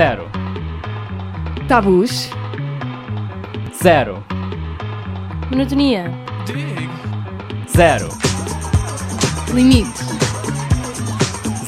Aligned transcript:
Zero. 0.00 0.30
Tabus. 1.68 2.30
Zero. 3.82 4.24
Monotonia. 5.50 6.10
Zero. 7.68 8.08
Limites. 9.52 10.00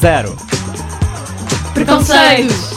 Zero. 0.00 0.34
Preconceitos. 1.74 2.72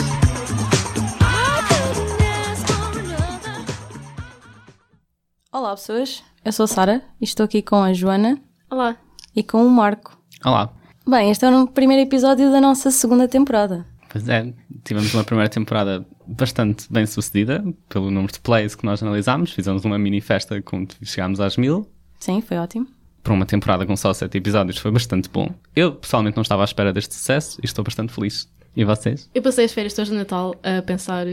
Olá, 5.54 5.70
pessoas. 5.76 6.22
Eu 6.44 6.52
sou 6.52 6.66
a 6.66 6.68
Sara 6.68 7.02
e 7.22 7.24
estou 7.24 7.46
aqui 7.46 7.62
com 7.62 7.82
a 7.82 7.94
Joana 7.94 8.42
Olá. 8.70 8.98
e 9.34 9.42
com 9.42 9.66
o 9.66 9.70
Marco. 9.70 10.18
Olá. 10.44 10.70
Bem, 11.08 11.32
este 11.32 11.46
é 11.46 11.50
o 11.50 11.66
primeiro 11.66 12.04
episódio 12.04 12.52
da 12.52 12.60
nossa 12.60 12.92
segunda 12.92 13.26
temporada. 13.26 13.95
Pois 14.16 14.30
é, 14.30 14.54
tivemos 14.86 15.14
uma 15.14 15.26
primeira 15.26 15.50
temporada 15.50 16.06
bastante 16.26 16.86
bem 16.90 17.06
sucedida, 17.06 17.62
pelo 17.90 18.10
número 18.10 18.32
de 18.32 18.40
plays 18.40 18.74
que 18.74 18.86
nós 18.86 19.04
analisámos. 19.04 19.52
Fizemos 19.52 19.84
uma 19.84 20.00
mini 20.00 20.22
festa 20.22 20.62
quando 20.62 20.96
chegámos 21.04 21.42
às 21.42 21.58
mil. 21.58 21.86
Sim, 22.18 22.40
foi 22.40 22.56
ótimo. 22.56 22.88
Para 23.22 23.34
uma 23.34 23.46
temporada 23.46 23.86
com 23.86 23.94
só 23.98 24.14
sete 24.14 24.38
episódios 24.38 24.78
foi 24.78 24.90
bastante 24.90 25.28
bom. 25.28 25.50
Eu, 25.76 25.92
pessoalmente, 25.96 26.38
não 26.38 26.44
estava 26.44 26.62
à 26.62 26.64
espera 26.64 26.94
deste 26.94 27.14
sucesso 27.14 27.60
e 27.62 27.66
estou 27.66 27.84
bastante 27.84 28.14
feliz. 28.14 28.48
E 28.74 28.86
vocês? 28.86 29.30
Eu 29.36 29.42
passei 29.42 29.66
as 29.66 29.74
férias 29.74 29.94
todas 29.94 30.08
de 30.08 30.16
Natal 30.16 30.56
a 30.64 30.82
pensar 30.82 31.26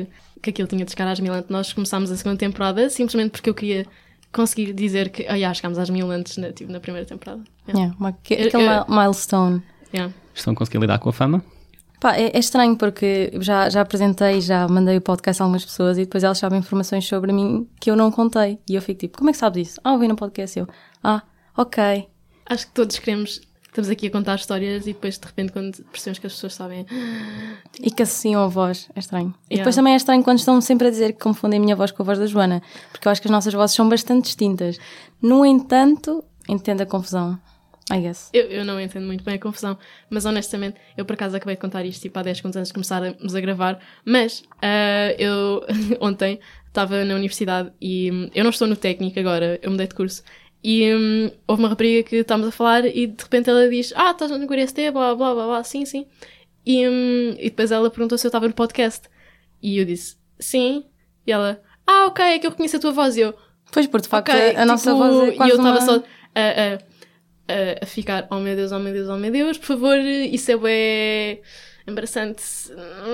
que 0.43 0.51
aquilo 0.51 0.67
tinha 0.67 0.85
de 0.85 0.91
chegar 0.91 1.07
às 1.07 1.21
mil 1.21 1.33
antes. 1.33 1.51
Nós 1.51 1.73
começámos 1.73 2.11
a 2.11 2.17
segunda 2.17 2.37
temporada 2.37 2.91
simplesmente 2.91 3.31
porque 3.31 3.49
eu 3.49 3.55
queria 3.55 3.87
conseguir 4.33 4.73
dizer 4.73 5.11
que, 5.11 5.23
oh, 5.31 5.35
yeah, 5.35 5.55
chegámos 5.55 5.79
às 5.79 5.89
mil 5.89 6.11
antes 6.11 6.37
na, 6.37 6.51
tipo, 6.53 6.73
na 6.73 6.81
primeira 6.81 7.07
temporada. 7.07 7.43
Yeah. 7.69 7.81
Yeah, 7.81 7.97
uma, 8.01 8.09
aquele 8.09 8.51
mi- 8.57 8.85
milestone. 8.89 9.63
Yeah. 9.95 10.13
Estão 10.35 10.53
a 10.53 10.57
conseguir 10.57 10.79
lidar 10.79 10.99
com 10.99 11.11
a 11.11 11.13
fama? 11.13 11.45
Pá, 12.03 12.17
é, 12.17 12.33
é 12.35 12.39
estranho 12.41 12.77
porque 12.77 13.31
já, 13.41 13.71
já 13.71 13.81
apresentei, 13.81 14.41
já 14.41 14.67
mandei 14.67 14.97
o 14.97 15.01
podcast 15.01 15.41
a 15.41 15.45
algumas 15.45 15.65
pessoas 15.65 15.97
e 15.97 16.01
depois 16.01 16.25
elas 16.25 16.37
sabem 16.37 16.59
informações 16.59 17.07
sobre 17.07 17.33
mim 17.33 17.69
que 17.79 17.89
eu 17.89 17.95
não 17.95 18.11
contei. 18.11 18.59
E 18.69 18.75
eu 18.75 18.83
fico 18.83 18.99
tipo, 18.99 19.19
como 19.19 19.31
é 19.31 19.33
que 19.33 19.39
sabes 19.39 19.69
isso? 19.69 19.81
Ah, 19.85 19.93
ouvi 19.93 20.09
no 20.09 20.17
podcast 20.17 20.59
eu. 20.59 20.67
Ah, 21.01 21.23
ok. 21.57 22.09
Acho 22.47 22.67
que 22.67 22.73
todos 22.73 22.99
queremos. 22.99 23.41
Estamos 23.69 23.89
aqui 23.89 24.09
a 24.09 24.11
contar 24.11 24.35
histórias 24.35 24.83
e 24.83 24.87
depois 24.87 25.17
de 25.17 25.25
repente 25.25 25.53
quando 25.53 25.81
percebemos 25.93 26.19
que 26.19 26.27
as 26.27 26.33
pessoas 26.33 26.55
sabem. 26.55 26.85
E 27.81 27.89
que 27.89 28.03
associam 28.03 28.43
a 28.43 28.49
voz, 28.49 28.89
é 28.97 28.99
estranho. 28.99 29.33
E 29.49 29.55
Yeah. 29.55 29.63
depois 29.63 29.77
também 29.77 29.93
é 29.93 29.97
estranho 29.97 30.25
quando 30.25 30.41
estão 30.41 30.61
sempre 30.61 30.89
a 30.89 30.91
dizer 30.91 31.13
que 31.13 31.21
confundem 31.21 31.61
a 31.61 31.63
minha 31.63 31.77
voz 31.77 31.93
com 31.93 32.03
a 32.03 32.07
voz 32.07 32.19
da 32.19 32.27
Joana, 32.27 32.61
porque 32.91 33.07
eu 33.07 33.13
acho 33.13 33.23
que 33.23 33.29
as 33.29 33.33
nossas 33.33 33.55
vozes 33.55 33.77
são 33.77 33.89
bastante 33.89 34.25
distintas. 34.25 34.77
No 35.23 35.47
entanto, 35.47 36.25
entendo 36.49 36.81
a 36.81 36.87
confusão. 36.87 37.39
I 37.91 38.01
guess. 38.01 38.31
Eu, 38.33 38.45
eu 38.45 38.65
não 38.65 38.81
entendo 38.81 39.07
muito 39.07 39.25
bem 39.25 39.35
a 39.35 39.39
confusão, 39.39 39.77
mas 40.09 40.25
honestamente, 40.25 40.77
eu 40.97 41.05
por 41.05 41.15
acaso 41.15 41.37
acabei 41.37 41.57
de 41.57 41.61
contar 41.61 41.85
isto 41.85 42.03
tipo 42.03 42.19
há 42.19 42.23
10 42.23 42.37
segundos 42.37 42.57
antes 42.57 42.69
de 42.69 42.75
começarmos 42.75 43.35
a 43.35 43.41
gravar, 43.41 43.81
mas 44.05 44.45
ah, 44.61 45.15
eu 45.19 45.65
ontem 46.01 46.39
estava 46.69 47.05
na 47.05 47.15
universidade 47.15 47.73
e 47.81 48.11
hum, 48.11 48.31
eu 48.35 48.45
não 48.45 48.51
estou 48.51 48.67
no 48.67 48.77
técnico 48.77 49.19
agora, 49.19 49.59
eu 49.63 49.71
mudei 49.71 49.87
de 49.87 49.95
curso. 49.95 50.23
E 50.65 50.95
hum, 50.95 51.31
houve 51.47 51.63
uma 51.63 51.69
rapariga 51.69 52.09
que 52.09 52.17
estávamos 52.17 52.49
a 52.49 52.53
falar 52.53 52.87
e 52.87 53.09
de 53.09 53.23
repente 53.23 53.51
ela 53.51 53.69
diz: 53.69 53.93
Ah, 53.97 54.13
estás 54.13 54.31
no 54.31 54.47
QRST, 54.47 54.93
blá 54.93 55.15
blá 55.15 55.35
blá 55.35 55.47
blá, 55.47 55.65
sim, 55.65 55.85
sim. 55.85 56.07
E, 56.65 56.89
hum, 56.89 57.35
e 57.39 57.51
depois 57.51 57.73
ela 57.73 57.91
perguntou 57.91 58.17
se 58.17 58.27
eu 58.27 58.29
estava 58.29 58.47
no 58.47 58.55
podcast. 58.55 59.09
E 59.61 59.79
eu 59.79 59.85
disse: 59.85 60.17
Sim. 60.39 60.85
E 61.27 61.33
ela: 61.33 61.61
Ah, 61.85 62.07
ok, 62.07 62.25
é 62.25 62.39
que 62.39 62.47
eu 62.47 62.51
reconheço 62.53 62.77
a 62.77 62.81
tua 62.81 62.93
voz. 62.93 63.17
E 63.17 63.21
eu: 63.21 63.35
Pois, 63.73 63.89
porque 63.89 64.03
de 64.03 64.09
facto 64.09 64.31
Ok, 64.31 64.57
a 64.57 64.65
nossa 64.65 64.93
tipo, 64.93 64.99
voz 64.99 65.29
é 65.29 65.33
E 65.33 65.37
quase 65.37 65.51
eu 65.51 65.57
estava 65.57 65.79
uma... 65.79 65.85
só 65.85 66.05
a, 66.35 66.75
a, 66.75 66.79
a, 67.49 67.87
ficar, 67.87 68.27
oh 68.31 68.39
meu 68.39 68.57
Deus, 68.57 68.73
oh 68.73 68.79
meu 68.79 68.93
Deus, 68.93 69.09
oh 69.09 69.17
meu 69.17 69.31
Deus, 69.31 69.59
por 69.59 69.67
favor, 69.67 69.99
isso 69.99 70.51
é 70.67 71.41
embaraçante. 71.87 72.43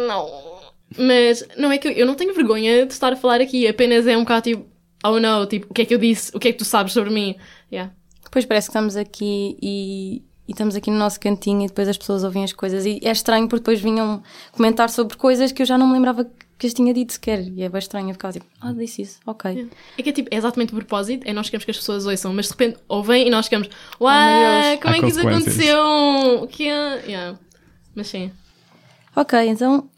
Não. 0.07 0.61
Mas 0.97 1.47
não 1.57 1.71
é 1.71 1.79
que 1.79 1.89
eu, 1.89 1.93
eu 1.93 2.07
não 2.07 2.15
tenho 2.15 2.35
vergonha 2.35 2.87
de 2.87 2.93
estar 2.93 3.13
a 3.13 3.17
falar 3.17 3.41
aqui, 3.41 3.67
apenas 3.67 4.07
é 4.07 4.17
um 4.17 4.21
bocado 4.21 4.43
tipo, 4.43 4.67
oh 5.05 5.19
não, 5.21 5.47
tipo, 5.47 5.67
o 5.71 5.75
que 5.75 5.83
é 5.83 5.85
que 5.85 5.95
eu 5.95 5.99
disse? 5.99 6.35
O 6.35 6.41
que 6.41 6.49
é 6.49 6.53
que 6.53 6.59
tu 6.59 6.65
sabes 6.65 6.93
sobre 6.93 7.11
mim? 7.11 7.37
Yeah. 7.71 7.93
Depois 8.25 8.45
parece 8.45 8.69
que 8.69 8.71
estamos 8.71 8.97
aqui 8.97 9.57
e, 9.63 10.23
e 10.47 10.53
estamos 10.53 10.77
aqui 10.77 10.91
no 10.91 10.99
nosso 10.99 11.19
cantinho 11.21 11.65
e 11.65 11.67
depois 11.67 11.89
as 11.89 11.97
pessoas 11.97 12.25
ouvem 12.25 12.45
as 12.45 12.53
coisas 12.53 12.87
e 12.87 13.01
é 13.03 13.11
estranho 13.11 13.49
porque 13.49 13.61
depois 13.61 13.81
vinham 13.81 14.23
comentar 14.53 14.91
sobre 14.91 15.17
coisas 15.17 15.53
que 15.53 15.63
eu 15.63 15.67
já 15.67 15.79
não 15.79 15.87
me 15.87 15.95
lembrava 15.95 16.25
que 16.25 16.48
as 16.67 16.75
tinha 16.75 16.93
dito 16.93 17.13
sequer 17.13 17.41
e 17.47 17.63
é 17.63 17.69
bem 17.69 17.79
estranho 17.79 18.09
eu 18.09 18.13
ficava 18.15 18.33
tipo, 18.33 18.47
ah, 18.61 18.73
disse 18.73 19.03
isso, 19.03 19.21
ok. 19.27 19.69
É 19.97 20.03
que 20.03 20.09
é 20.11 20.13
tipo, 20.13 20.29
é 20.33 20.37
exatamente 20.37 20.73
o 20.73 20.77
propósito, 20.77 21.27
é 21.27 21.33
nós 21.33 21.49
queremos 21.49 21.65
que 21.65 21.71
as 21.71 21.77
pessoas 21.77 22.07
ouçam, 22.07 22.33
mas 22.35 22.47
de 22.47 22.53
repente 22.53 22.79
ouvem 22.89 23.27
e 23.27 23.31
nós 23.31 23.47
ficamos, 23.47 23.69
Oh, 24.01 24.05
uau, 24.05 24.15
Deus. 24.17 24.81
como 24.83 24.95
Há 24.95 24.97
é 24.97 25.01
que 25.01 25.07
isso 25.07 25.21
aconteceu? 25.29 26.43
O 26.43 26.47
que 26.49 26.69
é? 26.69 27.05
Yeah. 27.07 27.39
Mas 27.95 28.09
sim. 28.09 28.31
Ok, 29.17 29.39
então, 29.49 29.89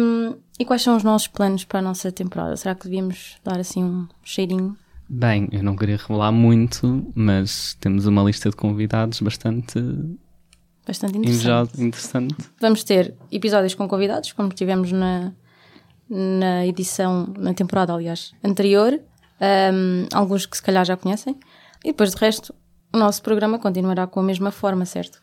hum, 0.00 0.34
e 0.58 0.64
quais 0.64 0.82
são 0.82 0.96
os 0.96 1.02
nossos 1.02 1.28
planos 1.28 1.64
para 1.64 1.78
a 1.78 1.82
nossa 1.82 2.10
temporada? 2.12 2.56
Será 2.56 2.74
que 2.74 2.84
devíamos 2.84 3.36
dar 3.44 3.58
assim 3.58 3.82
um 3.82 4.06
cheirinho? 4.22 4.76
Bem, 5.08 5.48
eu 5.50 5.62
não 5.62 5.74
queria 5.74 5.96
revelar 5.96 6.30
muito, 6.32 7.10
mas 7.14 7.76
temos 7.80 8.06
uma 8.06 8.22
lista 8.22 8.48
de 8.50 8.56
convidados 8.56 9.20
bastante 9.20 9.78
Bastante 10.86 11.18
interessante. 11.18 11.80
interessante. 11.82 12.34
Vamos 12.60 12.82
ter 12.84 13.14
episódios 13.30 13.74
com 13.74 13.86
convidados, 13.88 14.32
como 14.32 14.48
tivemos 14.50 14.90
na, 14.92 15.32
na 16.10 16.66
edição, 16.66 17.32
na 17.38 17.54
temporada, 17.54 17.94
aliás, 17.94 18.32
anterior. 18.42 19.00
Hum, 19.40 20.06
alguns 20.12 20.44
que 20.44 20.56
se 20.56 20.62
calhar 20.62 20.84
já 20.84 20.96
conhecem. 20.96 21.38
E 21.84 21.88
depois, 21.88 22.10
de 22.10 22.16
resto, 22.16 22.52
o 22.92 22.98
nosso 22.98 23.22
programa 23.22 23.58
continuará 23.58 24.06
com 24.06 24.20
a 24.20 24.22
mesma 24.22 24.50
forma, 24.50 24.84
certo? 24.84 25.22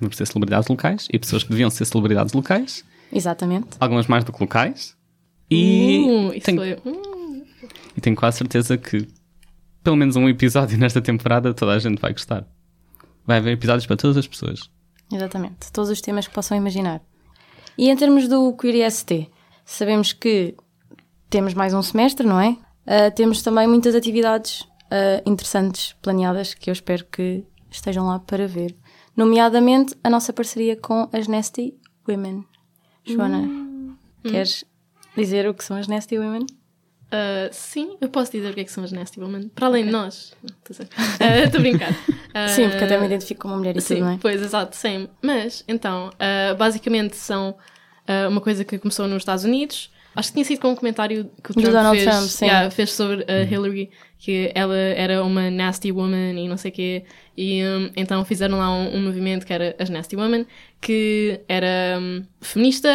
Vamos 0.00 0.16
ter 0.16 0.26
celebridades 0.26 0.68
locais 0.68 1.06
e 1.12 1.18
pessoas 1.18 1.44
que 1.44 1.50
deviam 1.50 1.70
ser 1.70 1.84
celebridades 1.84 2.32
locais, 2.32 2.84
Exatamente. 3.12 3.68
algumas 3.78 4.06
mais 4.06 4.24
do 4.24 4.32
que 4.32 4.40
locais. 4.42 4.96
E, 5.50 6.32
isso 6.34 6.46
tenho, 6.46 6.58
foi. 6.58 6.78
hum. 6.84 7.44
e 7.96 8.00
tenho 8.00 8.16
quase 8.16 8.38
certeza 8.38 8.78
que 8.78 9.06
pelo 9.84 9.96
menos 9.96 10.16
um 10.16 10.28
episódio 10.28 10.78
nesta 10.78 11.00
temporada 11.00 11.52
toda 11.52 11.72
a 11.72 11.78
gente 11.78 12.00
vai 12.00 12.12
gostar. 12.12 12.46
Vai 13.24 13.38
haver 13.38 13.52
episódios 13.52 13.86
para 13.86 13.96
todas 13.96 14.16
as 14.16 14.26
pessoas. 14.26 14.70
Exatamente. 15.12 15.70
Todos 15.70 15.90
os 15.90 16.00
temas 16.00 16.26
que 16.26 16.34
possam 16.34 16.56
imaginar. 16.56 17.00
E 17.76 17.90
em 17.90 17.96
termos 17.96 18.26
do 18.26 18.52
Queer 18.56 18.90
ST, 18.90 19.28
sabemos 19.64 20.12
que 20.12 20.54
temos 21.30 21.54
mais 21.54 21.72
um 21.74 21.82
semestre, 21.82 22.26
não 22.26 22.40
é? 22.40 22.56
Ah, 22.86 23.10
temos 23.10 23.42
também 23.42 23.66
muitas 23.66 23.94
atividades 23.94 24.66
ah, 24.90 25.22
interessantes 25.24 25.94
planeadas 26.02 26.54
que 26.54 26.70
eu 26.70 26.72
espero 26.72 27.04
que 27.06 27.44
estejam 27.70 28.06
lá 28.06 28.18
para 28.18 28.46
ver. 28.46 28.74
Nomeadamente 29.16 29.94
a 30.02 30.10
nossa 30.10 30.32
parceria 30.32 30.76
com 30.76 31.08
as 31.12 31.28
Nasty 31.28 31.74
Women. 32.08 32.44
Joana, 33.04 33.48
queres 34.22 34.64
dizer 35.16 35.48
o 35.48 35.54
que 35.54 35.64
são 35.64 35.76
as 35.76 35.86
Nasty 35.86 36.18
Women? 36.18 36.46
Uh, 37.12 37.52
sim, 37.52 37.98
eu 38.00 38.08
posso 38.08 38.32
dizer 38.32 38.50
o 38.50 38.54
que 38.54 38.60
é 38.60 38.64
que 38.64 38.72
são 38.72 38.82
as 38.82 38.90
Nasty 38.90 39.20
Women. 39.20 39.48
Para 39.48 39.66
além 39.66 39.84
de 39.84 39.90
nós. 39.90 40.32
Estou 40.42 40.86
estou 41.44 41.58
a 41.58 41.60
brincar. 41.60 41.90
Uh, 41.90 42.48
Sim, 42.48 42.70
porque 42.70 42.84
até 42.84 42.98
me 42.98 43.04
identifico 43.04 43.42
como 43.42 43.56
mulher 43.56 43.76
e 43.76 43.82
Sim, 43.82 43.96
tudo, 43.96 44.04
não 44.06 44.12
é? 44.12 44.18
pois, 44.18 44.40
exato, 44.40 44.74
sim. 44.74 45.06
Mas, 45.20 45.62
então, 45.68 46.08
uh, 46.08 46.56
basicamente 46.56 47.14
são 47.16 47.54
uh, 48.26 48.28
uma 48.28 48.40
coisa 48.40 48.64
que 48.64 48.78
começou 48.78 49.06
nos 49.08 49.18
Estados 49.18 49.44
Unidos. 49.44 49.90
Acho 50.14 50.28
que 50.28 50.34
tinha 50.34 50.44
sido 50.44 50.60
com 50.60 50.72
um 50.72 50.76
comentário 50.76 51.30
que 51.42 51.52
o 51.52 51.54
Trump 51.54 51.66
Donald 51.66 51.96
fez, 51.98 52.10
Trump, 52.10 52.28
sim. 52.28 52.44
yeah, 52.44 52.70
fez 52.70 52.92
sobre 52.92 53.24
a 53.26 53.42
Hillary, 53.44 53.90
que 54.18 54.52
ela 54.54 54.76
era 54.76 55.24
uma 55.24 55.50
nasty 55.50 55.90
woman 55.90 56.34
e 56.34 56.48
não 56.48 56.58
sei 56.58 56.70
o 56.70 56.74
quê. 56.74 57.04
E 57.36 57.64
um, 57.64 57.90
então 57.96 58.22
fizeram 58.24 58.58
lá 58.58 58.70
um, 58.70 58.96
um 58.96 59.02
movimento 59.02 59.46
que 59.46 59.52
era 59.52 59.74
as 59.78 59.88
Nasty 59.88 60.14
Women, 60.16 60.46
que 60.82 61.40
era 61.48 61.96
um, 62.00 62.22
feminista, 62.40 62.88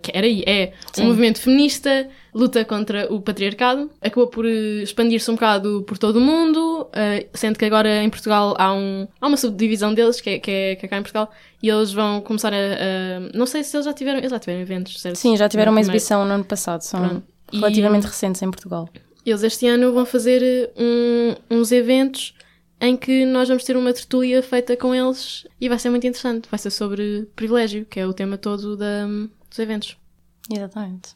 que 0.00 0.10
era 0.14 0.26
e 0.26 0.42
é 0.46 0.72
Sim. 0.92 1.02
um 1.02 1.06
movimento 1.08 1.40
feminista, 1.40 2.08
luta 2.32 2.64
contra 2.64 3.12
o 3.12 3.20
patriarcado. 3.20 3.90
Acabou 4.00 4.28
por 4.28 4.46
eh, 4.46 4.82
expandir-se 4.82 5.28
um 5.30 5.34
bocado 5.34 5.82
por 5.86 5.98
todo 5.98 6.16
o 6.16 6.20
mundo, 6.20 6.88
eh, 6.92 7.26
sendo 7.34 7.58
que 7.58 7.64
agora 7.64 8.02
em 8.04 8.08
Portugal 8.08 8.54
há, 8.56 8.72
um, 8.72 9.06
há 9.20 9.26
uma 9.26 9.36
subdivisão 9.36 9.92
deles, 9.92 10.20
que 10.20 10.30
é, 10.30 10.38
que, 10.38 10.50
é, 10.50 10.76
que 10.76 10.86
é 10.86 10.88
cá 10.88 10.96
em 10.96 11.02
Portugal, 11.02 11.30
e 11.60 11.68
eles 11.68 11.92
vão 11.92 12.20
começar 12.20 12.52
a, 12.54 12.56
a- 12.56 13.30
Não 13.34 13.46
sei 13.46 13.64
se 13.64 13.76
eles 13.76 13.84
já 13.84 13.92
tiveram. 13.92 14.18
Eles 14.20 14.30
já 14.30 14.38
tiveram 14.38 14.60
eventos, 14.62 15.00
certo? 15.00 15.16
Sim, 15.16 15.36
já 15.36 15.48
tiveram 15.48 15.72
uma 15.72 15.80
exibição 15.80 16.24
no 16.24 16.32
ano 16.32 16.44
passado, 16.44 16.82
são 16.82 17.00
Pronto. 17.00 17.22
E- 17.52 17.56
relativamente 17.56 18.04
recentes 18.06 18.40
em 18.42 18.50
Portugal. 18.50 18.88
Eles 19.26 19.42
este 19.42 19.66
ano 19.66 19.92
vão 19.92 20.06
fazer 20.06 20.40
eh, 20.42 20.70
um- 21.50 21.58
uns 21.58 21.72
eventos 21.72 22.34
em 22.86 22.96
que 22.96 23.24
nós 23.26 23.48
vamos 23.48 23.64
ter 23.64 23.76
uma 23.76 23.92
tertúlia 23.92 24.42
feita 24.42 24.76
com 24.76 24.94
eles 24.94 25.46
e 25.60 25.68
vai 25.68 25.78
ser 25.78 25.90
muito 25.90 26.06
interessante. 26.06 26.48
Vai 26.50 26.58
ser 26.58 26.70
sobre 26.70 27.28
privilégio, 27.36 27.84
que 27.86 28.00
é 28.00 28.06
o 28.06 28.12
tema 28.12 28.36
todo 28.38 28.76
da- 28.76 29.06
dos 29.48 29.58
eventos. 29.58 29.96
Exatamente. 30.50 31.10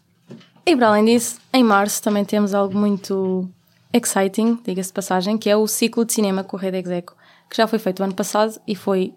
E 0.67 0.77
para 0.77 0.89
além 0.89 1.05
disso, 1.05 1.39
em 1.53 1.65
março 1.65 2.03
também 2.03 2.25
temos 2.25 2.53
algo 2.55 2.77
muito 2.77 3.49
exciting, 3.93 4.59
diga-se 4.65 4.91
de 4.91 4.95
passagem, 4.95 5.39
que 5.39 5.49
é 5.49 5.57
o 5.57 5.67
ciclo 5.67 6.05
de 6.05 6.13
cinema 6.13 6.45
com 6.45 6.57
a 6.57 6.61
Rede 6.61 6.79
Execo, 6.79 7.17
que 7.49 7.57
já 7.57 7.67
foi 7.67 7.79
feito 7.79 8.01
o 8.01 8.05
ano 8.05 8.15
passado 8.15 8.61
e 8.67 8.75
foi 8.75 9.15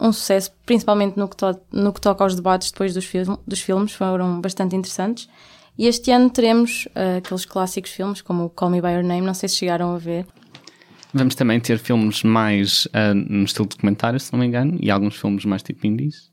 um 0.00 0.12
sucesso, 0.12 0.50
principalmente 0.64 1.18
no 1.18 1.28
que, 1.28 1.36
to- 1.36 1.60
no 1.70 1.92
que 1.92 2.00
toca 2.00 2.24
aos 2.24 2.34
debates 2.34 2.70
depois 2.70 2.94
dos, 2.94 3.04
film- 3.04 3.36
dos 3.46 3.60
filmes, 3.60 3.92
foram 3.92 4.40
bastante 4.40 4.74
interessantes. 4.74 5.28
E 5.76 5.86
este 5.86 6.10
ano 6.10 6.30
teremos 6.30 6.88
ah, 6.94 7.18
aqueles 7.18 7.44
clássicos 7.44 7.90
filmes, 7.90 8.22
como 8.22 8.44
o 8.46 8.50
Call 8.50 8.70
Me 8.70 8.80
By 8.80 8.88
Your 8.92 9.04
Name, 9.04 9.20
não 9.20 9.34
sei 9.34 9.48
se 9.48 9.56
chegaram 9.56 9.94
a 9.94 9.98
ver. 9.98 10.26
Vamos 11.12 11.34
também 11.34 11.58
ter 11.60 11.78
filmes 11.78 12.22
mais 12.22 12.86
ah, 12.92 13.12
no 13.14 13.44
estilo 13.44 13.66
documentário, 13.66 14.18
se 14.20 14.32
não 14.32 14.40
me 14.40 14.46
engano, 14.46 14.78
e 14.80 14.90
alguns 14.90 15.16
filmes 15.16 15.44
mais 15.44 15.62
tipo 15.62 15.86
indies. 15.86 16.30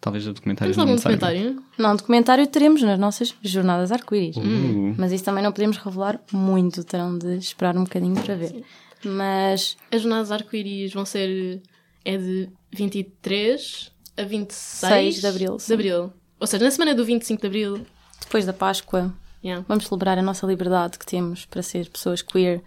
Talvez 0.00 0.26
o 0.28 0.32
documentário 0.32 0.72
Temos 0.72 0.78
algum 0.78 0.92
não 0.92 0.98
saiba. 0.98 1.16
documentário? 1.18 1.62
Não, 1.76 1.96
documentário 1.96 2.46
teremos 2.46 2.82
nas 2.82 2.98
nossas 2.98 3.34
jornadas 3.42 3.90
arco-íris. 3.90 4.36
Uh, 4.36 4.94
Mas 4.96 5.10
isso 5.10 5.24
também 5.24 5.42
não 5.42 5.50
podemos 5.50 5.76
revelar 5.76 6.20
muito, 6.32 6.84
terão 6.84 7.18
de 7.18 7.36
esperar 7.38 7.76
um 7.76 7.82
bocadinho 7.82 8.14
para 8.14 8.36
ver. 8.36 8.62
Mas 9.04 9.76
As 9.90 10.02
jornadas 10.02 10.30
arco-íris 10.30 10.92
vão 10.92 11.04
ser. 11.04 11.60
É 12.04 12.16
de 12.16 12.48
23 12.72 13.92
a 14.16 14.22
26 14.22 14.92
6 14.92 15.20
de 15.20 15.26
abril, 15.26 15.56
De 15.56 15.72
abril. 15.72 16.12
Ou 16.40 16.46
seja, 16.46 16.64
na 16.64 16.70
semana 16.70 16.94
do 16.94 17.04
25 17.04 17.40
de 17.40 17.46
abril. 17.46 17.86
depois 18.20 18.44
da 18.46 18.52
Páscoa, 18.52 19.12
Yeah. 19.42 19.64
vamos 19.68 19.86
celebrar 19.86 20.18
a 20.18 20.22
nossa 20.22 20.44
liberdade 20.48 20.98
que 20.98 21.06
temos 21.06 21.44
para 21.46 21.62
ser 21.62 21.88
pessoas 21.90 22.22
queer 22.22 22.60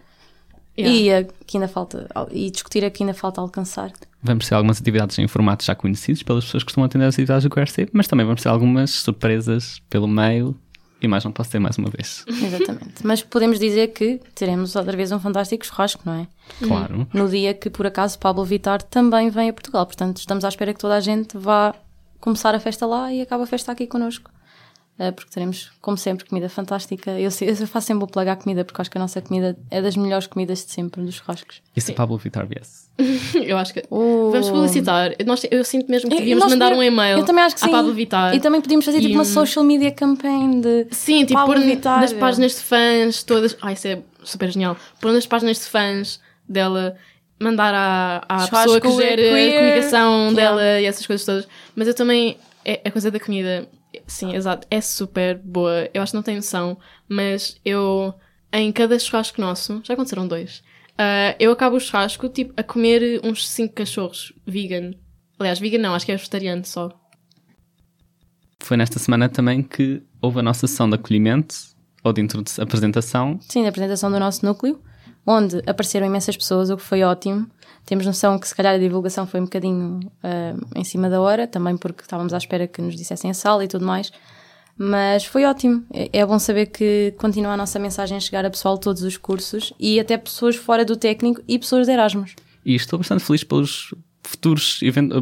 Yeah. 0.76 0.98
e 0.98 1.12
a 1.12 1.24
que 1.46 1.58
ainda 1.58 1.68
falta 1.68 2.08
e 2.30 2.50
discutir 2.50 2.82
a 2.84 2.90
que 2.90 3.02
ainda 3.02 3.12
falta 3.12 3.40
alcançar. 3.40 3.92
Vamos 4.22 4.48
ter 4.48 4.54
algumas 4.54 4.80
atividades 4.80 5.18
em 5.18 5.28
formatos 5.28 5.66
já 5.66 5.74
conhecidos 5.74 6.22
pelas 6.22 6.44
pessoas 6.44 6.62
que 6.62 6.66
costumam 6.66 6.86
atender 6.86 7.04
as 7.04 7.14
atividades 7.14 7.44
do 7.44 7.50
QRC, 7.50 7.88
mas 7.92 8.06
também 8.06 8.24
vamos 8.24 8.42
ter 8.42 8.48
algumas 8.48 8.90
surpresas 8.90 9.82
pelo 9.90 10.08
meio 10.08 10.56
e 11.02 11.08
mais 11.08 11.24
não 11.24 11.32
posso 11.32 11.50
ter 11.50 11.58
mais 11.58 11.76
uma 11.76 11.90
vez. 11.90 12.24
Exatamente. 12.30 13.04
Mas 13.04 13.22
podemos 13.22 13.58
dizer 13.58 13.88
que 13.88 14.20
teremos 14.34 14.76
outra 14.76 14.96
vez 14.96 15.10
um 15.10 15.18
fantástico 15.18 15.66
churrasco, 15.66 16.02
não 16.06 16.14
é? 16.14 16.26
Claro. 16.64 17.08
No 17.12 17.28
dia 17.28 17.52
que, 17.52 17.68
por 17.68 17.86
acaso, 17.86 18.18
Pablo 18.18 18.44
Vittar 18.44 18.80
também 18.82 19.28
vem 19.28 19.48
a 19.48 19.52
Portugal. 19.52 19.84
Portanto, 19.84 20.18
estamos 20.18 20.44
à 20.44 20.48
espera 20.48 20.72
que 20.72 20.78
toda 20.78 20.94
a 20.94 21.00
gente 21.00 21.36
vá 21.36 21.74
começar 22.20 22.54
a 22.54 22.60
festa 22.60 22.86
lá 22.86 23.12
e 23.12 23.20
acabe 23.20 23.42
a 23.42 23.46
festa 23.46 23.72
aqui 23.72 23.86
connosco. 23.88 24.30
Eh, 24.98 25.10
porque 25.10 25.30
teremos, 25.30 25.72
como 25.80 25.96
sempre, 25.96 26.26
comida 26.26 26.48
fantástica. 26.50 27.12
Eu, 27.12 27.30
eu 27.40 27.66
faço 27.66 27.86
sempre 27.86 28.04
o 28.04 28.06
plagar 28.06 28.36
comida 28.36 28.62
porque 28.64 28.80
acho 28.80 28.90
que 28.90 28.98
a 28.98 29.00
nossa 29.00 29.22
comida 29.22 29.56
é 29.70 29.80
das 29.80 29.96
melhores 29.96 30.26
comidas 30.26 30.64
de 30.64 30.70
sempre, 30.70 31.02
dos 31.02 31.14
churrascos. 31.14 31.62
E 31.74 31.80
se 31.80 31.92
Pablo 31.92 32.16
Vittar 32.18 32.46
viesse? 32.46 32.82
Eu 33.42 33.56
acho 33.56 33.72
que. 33.72 33.82
Oh. 33.88 34.30
Vamos 34.30 34.50
publicitar. 34.50 35.12
Nós, 35.24 35.44
eu 35.50 35.64
sinto 35.64 35.90
mesmo 35.90 36.10
que 36.10 36.16
devíamos 36.16 36.44
mandar 36.44 36.66
podemos- 36.70 36.78
um 36.78 36.82
e-mail 36.82 37.18
Eu 37.18 37.24
também 37.24 37.42
acho 37.42 37.56
que 37.56 37.62
à 37.64 37.66
sim. 37.66 37.72
Pablo 37.72 37.94
Vittar. 37.94 38.34
E 38.34 38.40
também 38.40 38.60
podíamos 38.60 38.84
fazer 38.84 38.98
tipo 38.98 39.12
E, 39.12 39.14
uma 39.14 39.22
hum, 39.22 39.24
social 39.24 39.64
media 39.64 39.90
campaign 39.90 40.60
de. 40.60 40.86
Sim, 40.90 41.20
tipo, 41.24 41.40
Pablo 41.40 41.54
pôr 41.54 41.64
Vittar. 41.64 42.00
nas 42.00 42.12
páginas 42.12 42.52
de 42.52 42.60
fãs 42.60 43.22
todas. 43.22 43.56
Ai, 43.62 43.72
isso 43.72 43.88
é 43.88 43.98
super 44.22 44.50
genial. 44.50 44.76
Pôr 45.00 45.10
nas 45.12 45.26
páginas 45.26 45.56
de 45.58 45.64
fãs 45.64 46.20
dela, 46.46 46.94
mandar 47.40 47.74
à, 47.74 48.24
à 48.28 48.46
pessoa 48.46 48.78
que 48.78 48.90
gera 48.92 49.22
a 49.22 49.26
comunicação 49.30 50.12
Yeah. 50.30 50.34
dela 50.34 50.80
e 50.80 50.84
essas 50.84 51.06
coisas 51.06 51.24
todas. 51.24 51.48
Mas 51.74 51.88
eu 51.88 51.94
também. 51.94 52.36
É, 52.64 52.80
a 52.84 52.90
coisa 52.90 53.10
da 53.10 53.18
comida, 53.18 53.66
sim, 54.06 54.34
exato, 54.34 54.66
é 54.70 54.80
super 54.80 55.38
boa. 55.38 55.88
Eu 55.92 56.02
acho 56.02 56.12
que 56.12 56.16
não 56.16 56.22
tem 56.22 56.36
noção, 56.36 56.78
mas 57.08 57.60
eu, 57.64 58.14
em 58.52 58.70
cada 58.72 58.98
churrasco 58.98 59.40
nosso, 59.40 59.80
já 59.84 59.94
aconteceram 59.94 60.26
dois, 60.26 60.62
ah, 60.98 61.34
eu 61.38 61.52
acabo 61.52 61.76
o 61.76 61.80
churrasco 61.80 62.28
tipo, 62.28 62.52
a 62.56 62.62
comer 62.62 63.20
uns 63.24 63.48
cinco 63.48 63.74
cachorros 63.74 64.32
vegan. 64.46 64.92
Aliás, 65.38 65.58
vegan 65.58 65.78
não, 65.78 65.94
acho 65.94 66.06
que 66.06 66.12
é 66.12 66.16
vegetariano 66.16 66.64
só. 66.64 66.90
Foi 68.60 68.76
nesta 68.76 68.98
semana 68.98 69.28
também 69.28 69.62
que 69.62 70.02
houve 70.20 70.38
a 70.38 70.42
nossa 70.42 70.66
sessão 70.66 70.88
de 70.88 70.94
acolhimento 70.94 71.56
ou 72.04 72.12
de 72.12 72.22
apresentação. 72.60 73.38
Sim, 73.40 73.62
da 73.62 73.70
apresentação 73.70 74.10
do 74.10 74.20
nosso 74.20 74.44
núcleo, 74.46 74.80
onde 75.26 75.58
apareceram 75.66 76.06
imensas 76.06 76.36
pessoas, 76.36 76.70
o 76.70 76.76
que 76.76 76.82
foi 76.82 77.02
ótimo. 77.02 77.46
Temos 77.84 78.06
noção 78.06 78.38
que 78.38 78.46
se 78.46 78.54
calhar 78.54 78.74
a 78.74 78.78
divulgação 78.78 79.26
foi 79.26 79.40
um 79.40 79.44
bocadinho 79.44 80.00
ah, 80.22 80.54
em 80.74 80.84
cima 80.84 81.10
da 81.10 81.20
hora, 81.20 81.46
também 81.46 81.76
porque 81.76 82.02
estávamos 82.02 82.32
à 82.32 82.38
espera 82.38 82.66
que 82.66 82.80
nos 82.80 82.94
dissessem 82.94 83.30
a 83.30 83.34
sala 83.34 83.64
e 83.64 83.68
tudo 83.68 83.84
mais. 83.84 84.12
Mas 84.76 85.24
foi 85.24 85.44
ótimo. 85.44 85.84
É, 85.92 86.08
é 86.12 86.26
bom 86.26 86.38
saber 86.38 86.66
que 86.66 87.14
continua 87.18 87.52
a 87.52 87.56
nossa 87.56 87.78
mensagem 87.78 88.16
a 88.16 88.20
chegar 88.20 88.44
a 88.44 88.50
pessoal 88.50 88.74
de 88.74 88.80
todos 88.80 89.02
os 89.02 89.16
cursos 89.16 89.72
e 89.78 90.00
até 90.00 90.16
pessoas 90.16 90.56
fora 90.56 90.84
do 90.84 90.96
técnico 90.96 91.42
e 91.46 91.58
pessoas 91.58 91.86
de 91.86 91.92
Erasmus. 91.92 92.34
E 92.64 92.74
estou 92.74 92.98
bastante 92.98 93.24
feliz 93.24 93.44
pelos 93.44 93.92
futuros 94.22 94.80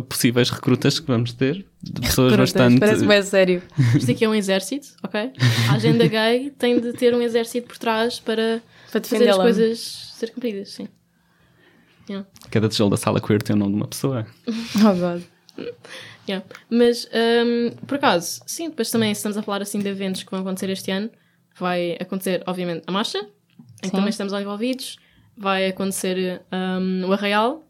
possíveis 0.09 0.51
recrutas 0.51 1.01
que 1.01 1.07
vamos 1.07 1.33
ter. 1.33 1.65
De 1.83 2.01
pessoas 2.03 2.37
bastante. 2.37 2.79
Parece 2.79 3.07
bem 3.07 3.23
sério. 3.23 3.63
Isto 3.97 4.11
aqui 4.11 4.25
é 4.25 4.29
um 4.29 4.35
exército, 4.35 4.89
ok? 5.03 5.33
A 5.69 5.75
agenda 5.75 6.07
gay 6.07 6.51
tem 6.59 6.79
de 6.79 6.93
ter 6.93 7.15
um 7.15 7.23
exército 7.23 7.67
por 7.67 7.79
trás 7.79 8.21
para, 8.21 8.63
Para 8.91 9.03
fazer 9.03 9.29
as 9.29 9.37
coisas 9.37 10.13
ser 10.15 10.31
cumpridas, 10.31 10.71
sim. 10.71 10.89
Yeah. 12.09 12.29
Cada 12.51 12.69
tijolo 12.69 12.91
da 12.91 12.97
sala 12.97 13.21
queer 13.21 13.43
tem 13.43 13.55
o 13.55 13.59
nome 13.59 13.73
de 13.73 13.77
uma 13.77 13.89
pessoa. 13.89 14.27
Oh, 14.77 14.95
God. 14.95 15.23
Yeah. 16.29 16.45
Mas, 16.69 17.07
hum, 17.07 17.71
por 17.87 17.97
acaso, 17.97 18.41
sim, 18.47 18.69
depois 18.69 18.91
também, 18.91 19.15
se 19.15 19.19
estamos 19.19 19.37
a 19.37 19.43
falar 19.43 19.63
assim 19.63 19.79
de 19.79 19.89
eventos 19.89 20.23
que 20.23 20.31
vão 20.31 20.41
acontecer 20.41 20.71
este 20.71 20.91
ano, 20.91 21.11
vai 21.59 21.97
acontecer, 22.01 22.43
obviamente, 22.47 22.85
a 22.87 22.93
marcha, 22.93 23.19
em 23.83 23.89
que 23.89 23.91
também 23.91 24.11
estamos 24.11 24.33
lá 24.33 24.41
envolvidos, 24.41 24.97
vai 25.37 25.69
acontecer 25.69 26.43
hum, 26.53 27.07
o 27.07 27.13
Arraial, 27.13 27.65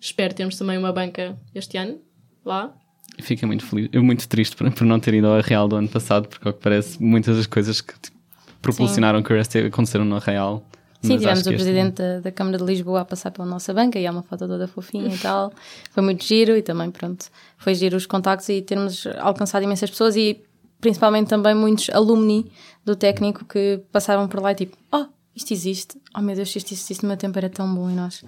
espero 0.00 0.34
termos 0.34 0.56
também 0.56 0.78
uma 0.78 0.92
banca 0.92 1.36
este 1.54 1.76
ano, 1.76 2.00
lá. 2.44 2.74
Fiquei 3.20 3.46
muito 3.46 3.64
feliz, 3.64 3.88
eu 3.92 4.02
muito 4.02 4.28
triste 4.28 4.56
por, 4.56 4.70
por 4.72 4.84
não 4.84 5.00
ter 5.00 5.14
ido 5.14 5.26
ao 5.26 5.40
Real 5.40 5.68
do 5.68 5.76
ano 5.76 5.88
passado, 5.88 6.28
porque 6.28 6.46
ao 6.46 6.54
que 6.54 6.60
parece 6.60 7.02
muitas 7.02 7.36
das 7.36 7.46
coisas 7.46 7.80
que 7.80 7.98
tipo, 7.98 8.15
propulsionaram 8.60 9.20
o 9.20 9.22
QRST 9.22 9.58
aconteceram 9.66 10.04
no 10.04 10.18
Real. 10.18 10.62
Sim, 11.02 11.18
tivemos 11.18 11.40
o 11.40 11.44
que 11.44 11.50
este- 11.50 11.62
presidente 11.62 11.94
da, 11.96 12.20
da 12.20 12.32
Câmara 12.32 12.58
de 12.58 12.64
Lisboa 12.64 13.02
a 13.02 13.04
passar 13.04 13.30
pela 13.30 13.46
nossa 13.46 13.72
banca 13.72 13.98
e 13.98 14.06
há 14.06 14.10
uma 14.10 14.22
foto 14.22 14.48
toda 14.48 14.66
fofinha 14.66 15.14
e 15.14 15.18
tal. 15.18 15.52
Foi 15.90 16.02
muito 16.02 16.24
giro 16.24 16.56
e 16.56 16.62
também, 16.62 16.90
pronto, 16.90 17.26
foi 17.58 17.74
giro 17.74 17.96
os 17.96 18.06
contactos 18.06 18.48
e 18.48 18.60
termos 18.62 19.06
alcançado 19.18 19.62
imensas 19.62 19.90
pessoas 19.90 20.16
e 20.16 20.42
principalmente 20.80 21.28
também 21.28 21.54
muitos 21.54 21.90
alumni 21.90 22.50
do 22.84 22.96
técnico 22.96 23.44
que 23.44 23.80
passaram 23.92 24.26
por 24.26 24.40
lá 24.40 24.52
e 24.52 24.54
tipo, 24.56 24.76
oh, 24.92 25.06
isto 25.34 25.52
existe. 25.52 26.00
Oh 26.16 26.20
meu 26.20 26.34
Deus, 26.34 26.54
isto 26.54 26.72
existisse 26.72 27.02
no 27.02 27.08
meu 27.08 27.16
tempo 27.16 27.38
era 27.38 27.50
tão 27.50 27.72
bom 27.72 27.90
e 27.90 27.92
nós. 27.94 28.24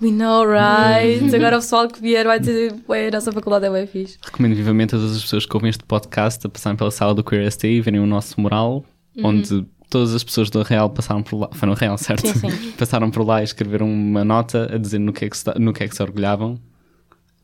We 0.00 0.10
know, 0.10 0.44
right? 0.44 1.22
Agora 1.34 1.56
o 1.56 1.60
pessoal 1.60 1.88
que 1.88 2.00
vier 2.00 2.24
vai 2.24 2.38
dizer, 2.38 2.74
ué, 2.88 3.08
a 3.08 3.10
nossa 3.10 3.32
faculdade 3.32 3.66
é 3.66 3.70
bem 3.70 3.86
fixe. 3.86 4.16
Recomendo 4.22 4.54
vivamente 4.54 4.94
a 4.94 4.98
todas 4.98 5.16
as 5.16 5.22
pessoas 5.22 5.44
que 5.44 5.54
ouvem 5.56 5.70
este 5.70 5.84
podcast 5.84 6.46
a 6.46 6.50
passarem 6.50 6.76
pela 6.76 6.90
sala 6.90 7.14
do 7.14 7.22
QRST 7.24 7.66
e 7.66 7.80
verem 7.80 8.00
o 8.00 8.06
nosso 8.06 8.40
mural, 8.40 8.84
onde 9.22 9.66
todas 9.90 10.14
as 10.14 10.22
pessoas 10.22 10.50
do 10.50 10.62
Real 10.62 10.90
passaram 10.90 11.22
por 11.22 11.36
lá. 11.38 11.48
Foi 11.52 11.68
no 11.68 11.74
Real, 11.74 11.96
certo? 11.98 12.26
Sim, 12.26 12.50
sim. 12.50 12.72
passaram 12.72 13.10
por 13.10 13.24
lá 13.24 13.40
e 13.40 13.44
escreveram 13.44 13.90
uma 13.90 14.24
nota 14.24 14.74
a 14.74 14.78
dizer 14.78 14.98
no 14.98 15.12
que, 15.12 15.24
é 15.24 15.30
que 15.30 15.36
se, 15.36 15.58
no 15.58 15.72
que 15.72 15.84
é 15.84 15.88
que 15.88 15.94
se 15.94 16.02
orgulhavam. 16.02 16.58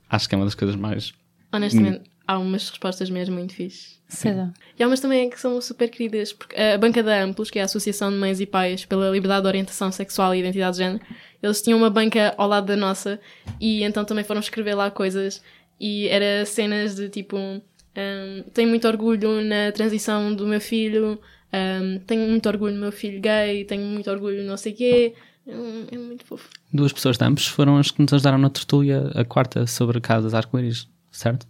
Acho 0.09 0.29
que 0.29 0.35
é 0.35 0.39
uma 0.39 0.45
das 0.45 0.55
coisas 0.55 0.77
mais. 0.77 1.13
Honestamente, 1.53 2.03
há 2.27 2.39
umas 2.39 2.69
respostas 2.69 3.11
mesmo 3.11 3.35
muito 3.35 3.55
fixe. 3.55 3.95
Seja, 4.09 4.53
E 4.79 4.83
há 4.83 4.87
umas 4.87 5.01
também 5.01 5.29
que 5.29 5.41
são 5.41 5.61
super 5.61 5.89
queridas, 5.89 6.33
porque 6.33 6.55
a 6.61 6.79
Banca 6.79 7.03
da 7.03 7.23
Amplos, 7.23 7.51
que 7.51 7.59
é 7.59 7.63
a 7.63 7.65
Associação 7.65 8.11
de 8.11 8.17
Mães 8.17 8.41
e 8.41 8.47
Pais 8.47 8.85
pela 8.85 9.11
Liberdade 9.11 9.43
de 9.43 9.49
Orientação 9.49 9.91
Sexual 9.91 10.35
e 10.35 10.41
Identidade 10.41 10.77
de 10.77 10.85
Género, 10.85 11.05
eles 11.43 11.61
tinham 11.61 11.79
uma 11.79 11.91
banca 11.91 12.35
ao 12.37 12.47
lado 12.47 12.67
da 12.67 12.77
nossa 12.77 13.19
e 13.61 13.83
então 13.83 14.05
também 14.05 14.25
foram 14.25 14.41
escrever 14.41 14.75
lá 14.75 14.91
coisas 14.91 15.43
e 15.81 16.07
era 16.09 16.45
cenas 16.47 16.95
de 16.95 17.09
tipo 17.09 17.37
hum, 17.37 18.45
tenho 18.53 18.69
muito 18.69 18.87
orgulho 18.87 19.43
na 19.43 19.73
transição 19.73 20.35
do 20.35 20.47
meu 20.47 20.61
filho, 20.61 21.19
hum, 21.53 22.01
tenho 22.07 22.29
muito 22.29 22.47
orgulho 22.49 22.75
no 22.75 22.81
meu 22.81 22.93
filho 22.93 23.21
gay, 23.21 23.65
tenho 23.65 23.83
muito 23.87 24.11
orgulho 24.11 24.43
no 24.43 24.49
não 24.51 24.57
sei 24.57 24.73
quê. 24.73 25.15
Hum, 25.47 25.87
É 25.93 25.99
muito 25.99 26.25
fofo. 26.25 26.49
Duas 26.73 26.93
pessoas 26.93 27.19
de 27.19 27.25
ambos 27.25 27.47
foram 27.47 27.77
as 27.77 27.91
que 27.91 28.01
nos 28.01 28.13
ajudaram 28.13 28.39
na 28.39 28.49
tertúlia, 28.51 29.11
a 29.15 29.25
quarta, 29.25 29.67
sobre 29.67 30.01
casas 30.01 30.33
arco-íris, 30.35 30.89
certo? 31.13 31.47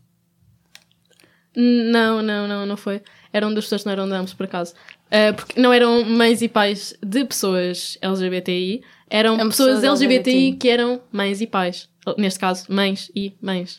Não, 1.56 2.20
não, 2.20 2.48
não, 2.48 2.66
não 2.66 2.76
foi. 2.76 3.00
Eram 3.32 3.52
duas 3.52 3.64
pessoas 3.66 3.82
que 3.82 3.86
não 3.86 3.92
eram 3.92 4.08
de 4.08 4.14
ambos, 4.14 4.34
por 4.34 4.44
acaso. 4.44 4.74
Ah, 5.10 5.32
porque 5.32 5.60
não 5.60 5.72
eram 5.72 6.04
mães 6.04 6.42
e 6.42 6.48
pais 6.48 6.96
de 7.00 7.24
pessoas 7.24 7.96
LGBTI, 8.02 8.82
eram 9.08 9.34
Eram 9.34 9.48
pessoas, 9.48 9.80
pessoas 9.80 10.00
LGBTI, 10.02 10.32
LGBTI. 10.32 10.58
que 10.58 10.68
eram 10.68 11.00
mães 11.12 11.40
e 11.40 11.46
pais. 11.46 11.88
Neste 12.18 12.40
caso, 12.40 12.66
mães 12.68 13.10
e 13.14 13.32
mães. 13.40 13.78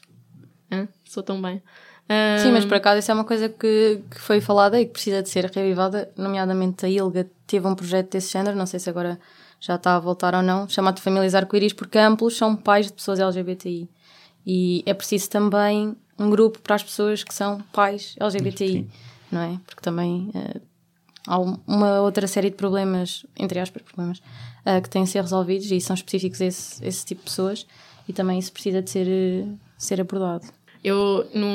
Hã? 0.71 0.87
Sou 1.03 1.21
tão 1.21 1.41
bem. 1.41 1.61
Ah, 2.07 2.37
Sim, 2.39 2.51
mas 2.51 2.65
por 2.65 2.75
acaso 2.75 2.99
isso 2.99 3.09
é 3.11 3.13
uma 3.13 3.23
coisa 3.23 3.49
que, 3.49 3.99
que 4.11 4.19
foi 4.19 4.39
falada 4.39 4.79
e 4.79 4.85
que 4.85 4.91
precisa 4.91 5.23
de 5.23 5.29
ser 5.29 5.45
reavivada, 5.45 6.11
nomeadamente 6.15 6.85
a 6.85 6.89
ILGA 6.89 7.27
teve 7.47 7.65
um 7.67 7.73
projeto 7.75 8.11
desse 8.11 8.31
género, 8.31 8.55
não 8.55 8.65
sei 8.67 8.79
se 8.79 8.89
agora 8.89 9.19
já 9.59 9.75
está 9.75 9.95
a 9.95 9.99
voltar 9.99 10.35
ou 10.35 10.43
não, 10.43 10.69
chamado 10.69 11.01
Famílias 11.01 11.33
Arco-Íris, 11.33 11.73
porque 11.73 11.97
amplos 11.97 12.37
são 12.37 12.55
pais 12.55 12.85
de 12.87 12.93
pessoas 12.93 13.19
LGBTI. 13.19 13.89
E 14.45 14.83
é 14.85 14.93
preciso 14.93 15.29
também 15.31 15.95
um 16.19 16.29
grupo 16.29 16.59
para 16.59 16.75
as 16.75 16.83
pessoas 16.83 17.23
que 17.23 17.33
são 17.33 17.59
pais 17.73 18.15
LGBTI, 18.19 18.87
não 19.31 19.41
é? 19.41 19.59
Porque 19.65 19.81
também 19.81 20.29
eh, 20.35 20.61
há 21.25 21.39
um- 21.39 21.57
uma 21.65 22.01
outra 22.01 22.27
série 22.27 22.51
de 22.51 22.55
problemas, 22.55 23.25
entre 23.35 23.59
aspas, 23.59 23.81
problemas, 23.81 24.21
eh, 24.63 24.79
que 24.79 24.89
têm 24.89 25.03
de 25.03 25.09
ser 25.09 25.21
resolvidos 25.21 25.71
e 25.71 25.81
são 25.81 25.95
específicos 25.95 26.39
a 26.41 26.45
esse, 26.45 26.85
esse 26.85 27.03
tipo 27.03 27.21
de 27.21 27.25
pessoas 27.25 27.65
e 28.07 28.13
também 28.13 28.37
isso 28.37 28.51
precisa 28.53 28.83
de 28.83 28.89
ser, 28.91 29.07
eh, 29.07 29.45
ser 29.79 29.99
abordado. 29.99 30.45
Eu, 30.87 31.25
no, 31.33 31.47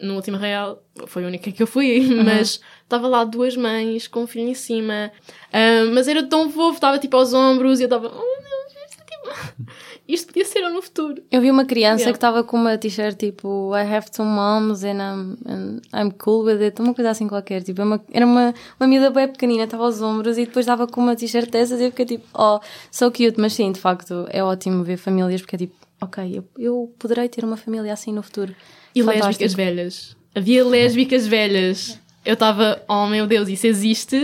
no 0.00 0.14
último 0.14 0.38
real, 0.38 0.82
foi 1.06 1.24
a 1.24 1.26
única 1.26 1.52
que 1.52 1.62
eu 1.62 1.66
fui, 1.66 2.00
mas 2.24 2.58
estava 2.82 3.06
lá 3.06 3.22
duas 3.22 3.54
mães 3.54 4.08
com 4.08 4.22
um 4.22 4.26
filho 4.26 4.48
em 4.48 4.54
cima. 4.54 5.12
Ah, 5.52 5.84
mas 5.92 6.08
era 6.08 6.22
tão 6.22 6.50
fofo, 6.50 6.76
estava 6.76 6.98
tipo 6.98 7.14
aos 7.16 7.34
ombros 7.34 7.80
e 7.80 7.82
eu 7.82 7.86
estava, 7.86 8.08
oh 8.08 8.10
meu 8.18 8.22
Deus, 8.22 8.90
isto, 8.90 9.02
é 9.02 9.04
tipo... 9.04 9.72
isto 10.08 10.26
podia 10.28 10.44
ser 10.46 10.68
no 10.70 10.80
futuro. 10.80 11.22
Eu 11.30 11.42
vi 11.42 11.50
uma 11.50 11.66
criança 11.66 12.00
Yeah. 12.04 12.12
que 12.12 12.16
estava 12.16 12.42
com 12.42 12.56
uma 12.56 12.78
t-shirt 12.78 13.18
tipo 13.18 13.72
I 13.76 13.82
have 13.94 14.10
two 14.10 14.24
moms 14.24 14.82
and 14.84 14.96
I'm, 15.02 15.36
and 15.46 15.80
I'm 15.94 16.10
cool 16.12 16.44
with 16.46 16.62
it, 16.62 16.80
uma 16.80 16.94
coisa 16.94 17.10
assim 17.10 17.28
qualquer. 17.28 17.62
Tipo, 17.62 17.82
é 17.82 17.84
uma- 17.84 18.00
era 18.10 18.24
uma, 18.24 18.54
uma 18.80 18.86
miúda 18.88 19.10
bem 19.10 19.28
pequenina, 19.28 19.64
estava 19.64 19.84
aos 19.84 20.00
ombros 20.00 20.38
e 20.38 20.46
depois 20.46 20.64
estava 20.64 20.86
com 20.86 21.02
uma 21.02 21.14
t-shirt 21.14 21.50
dessas 21.50 21.78
e 21.78 21.84
eu 21.84 21.90
fiquei 21.90 22.06
tipo, 22.06 22.26
oh, 22.34 22.58
so 22.90 23.10
cute. 23.10 23.34
Mas 23.36 23.52
sim, 23.52 23.70
de 23.70 23.78
facto, 23.80 24.26
é 24.30 24.42
ótimo 24.42 24.82
ver 24.82 24.96
famílias 24.96 25.42
porque 25.42 25.56
é 25.56 25.58
tipo, 25.58 25.74
ok, 26.02 26.38
eu, 26.38 26.44
eu 26.58 26.94
poderei 26.98 27.28
ter 27.28 27.44
uma 27.44 27.56
família 27.56 27.92
assim 27.92 28.12
no 28.12 28.22
futuro. 28.22 28.54
E 28.94 29.00
Fantástico. 29.02 29.26
lésbicas 29.26 29.54
velhas. 29.54 30.16
Havia 30.34 30.64
lésbicas 30.64 31.26
velhas. 31.26 31.98
Eu 32.24 32.34
estava, 32.34 32.82
oh 32.88 33.06
meu 33.06 33.26
Deus, 33.26 33.48
isso 33.48 33.66
existe. 33.66 34.16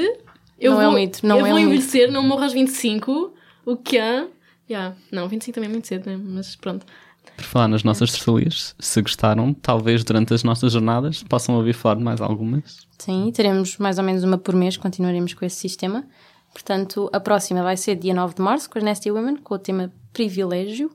Eu 0.59 0.73
Não 0.73 0.81
é 0.81 0.85
vou, 0.85 0.93
um 0.93 0.97
mito, 0.97 1.27
não 1.27 1.39
eu 1.39 1.47
é 1.47 1.49
vou 1.51 1.59
um 1.59 1.61
mito. 1.63 1.75
envelhecer, 1.75 2.11
não 2.11 2.23
morro 2.23 2.43
aos 2.43 2.53
25. 2.53 3.33
O 3.65 3.77
que 3.77 3.97
é? 3.99 4.27
Yeah. 4.69 4.95
Não, 5.11 5.29
25 5.29 5.55
também 5.55 5.69
é 5.71 5.73
muito 5.73 5.87
cedo, 5.87 6.07
né? 6.11 6.19
Mas 6.23 6.55
pronto. 6.57 6.85
Por 7.37 7.45
falar 7.45 7.69
nas 7.69 7.85
nossas 7.85 8.11
tertulias, 8.13 8.75
se 8.79 9.01
gostaram, 9.01 9.55
talvez 9.55 10.03
durante 10.03 10.35
as 10.35 10.43
nossas 10.43 10.73
jornadas 10.73 11.23
possam 11.23 11.55
ouvir 11.57 11.73
falar 11.73 11.95
de 11.97 12.03
mais 12.03 12.21
algumas. 12.21 12.87
Sim, 12.99 13.31
teremos 13.33 13.77
mais 13.79 13.99
ou 13.99 14.05
menos 14.05 14.25
uma 14.25 14.37
por 14.39 14.55
mês, 14.55 14.77
continuaremos 14.77 15.35
com 15.35 15.45
esse 15.45 15.57
sistema. 15.57 16.05
Portanto, 16.53 17.09
a 17.13 17.21
próxima 17.21 17.63
vai 17.63 17.77
ser 17.77 17.95
dia 17.97 18.13
9 18.15 18.35
de 18.35 18.43
março, 18.43 18.69
com 18.69 18.79
as 18.79 18.85
Nasty 18.85 19.11
Women, 19.11 19.37
com 19.37 19.55
o 19.55 19.59
tema 19.59 19.93
privilégio. 20.13 20.91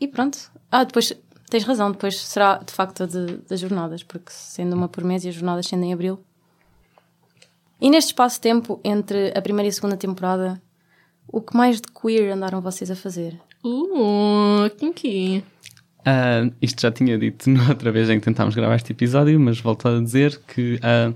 E 0.00 0.08
pronto. 0.08 0.38
Ah, 0.70 0.84
depois, 0.84 1.12
tens 1.48 1.64
razão, 1.64 1.92
depois 1.92 2.18
será 2.20 2.58
de 2.58 2.72
facto 2.72 3.04
a 3.04 3.06
de, 3.06 3.38
das 3.48 3.60
jornadas, 3.60 4.02
porque 4.02 4.30
sendo 4.30 4.74
uma 4.74 4.88
por 4.88 5.04
mês 5.04 5.24
e 5.24 5.28
as 5.28 5.34
jornadas 5.34 5.66
sendo 5.66 5.84
em 5.84 5.92
abril. 5.92 6.20
E 7.80 7.90
neste 7.90 8.08
espaço-tempo, 8.08 8.80
entre 8.82 9.32
a 9.36 9.42
primeira 9.42 9.68
e 9.68 9.70
a 9.70 9.72
segunda 9.72 9.96
temporada, 9.96 10.60
o 11.28 11.40
que 11.40 11.56
mais 11.56 11.80
de 11.80 11.88
queer 11.88 12.32
andaram 12.32 12.60
vocês 12.60 12.90
a 12.90 12.96
fazer? 12.96 13.38
Uh, 13.64 14.70
kinky. 14.78 15.44
Ah, 16.04 16.48
isto 16.62 16.80
já 16.80 16.92
tinha 16.92 17.18
dito 17.18 17.50
na 17.50 17.68
outra 17.68 17.90
vez 17.90 18.08
em 18.08 18.18
que 18.18 18.24
tentámos 18.24 18.54
gravar 18.54 18.76
este 18.76 18.92
episódio, 18.92 19.38
mas 19.40 19.58
volto 19.60 19.88
a 19.88 20.00
dizer 20.00 20.40
que 20.46 20.78
ah, 20.82 21.12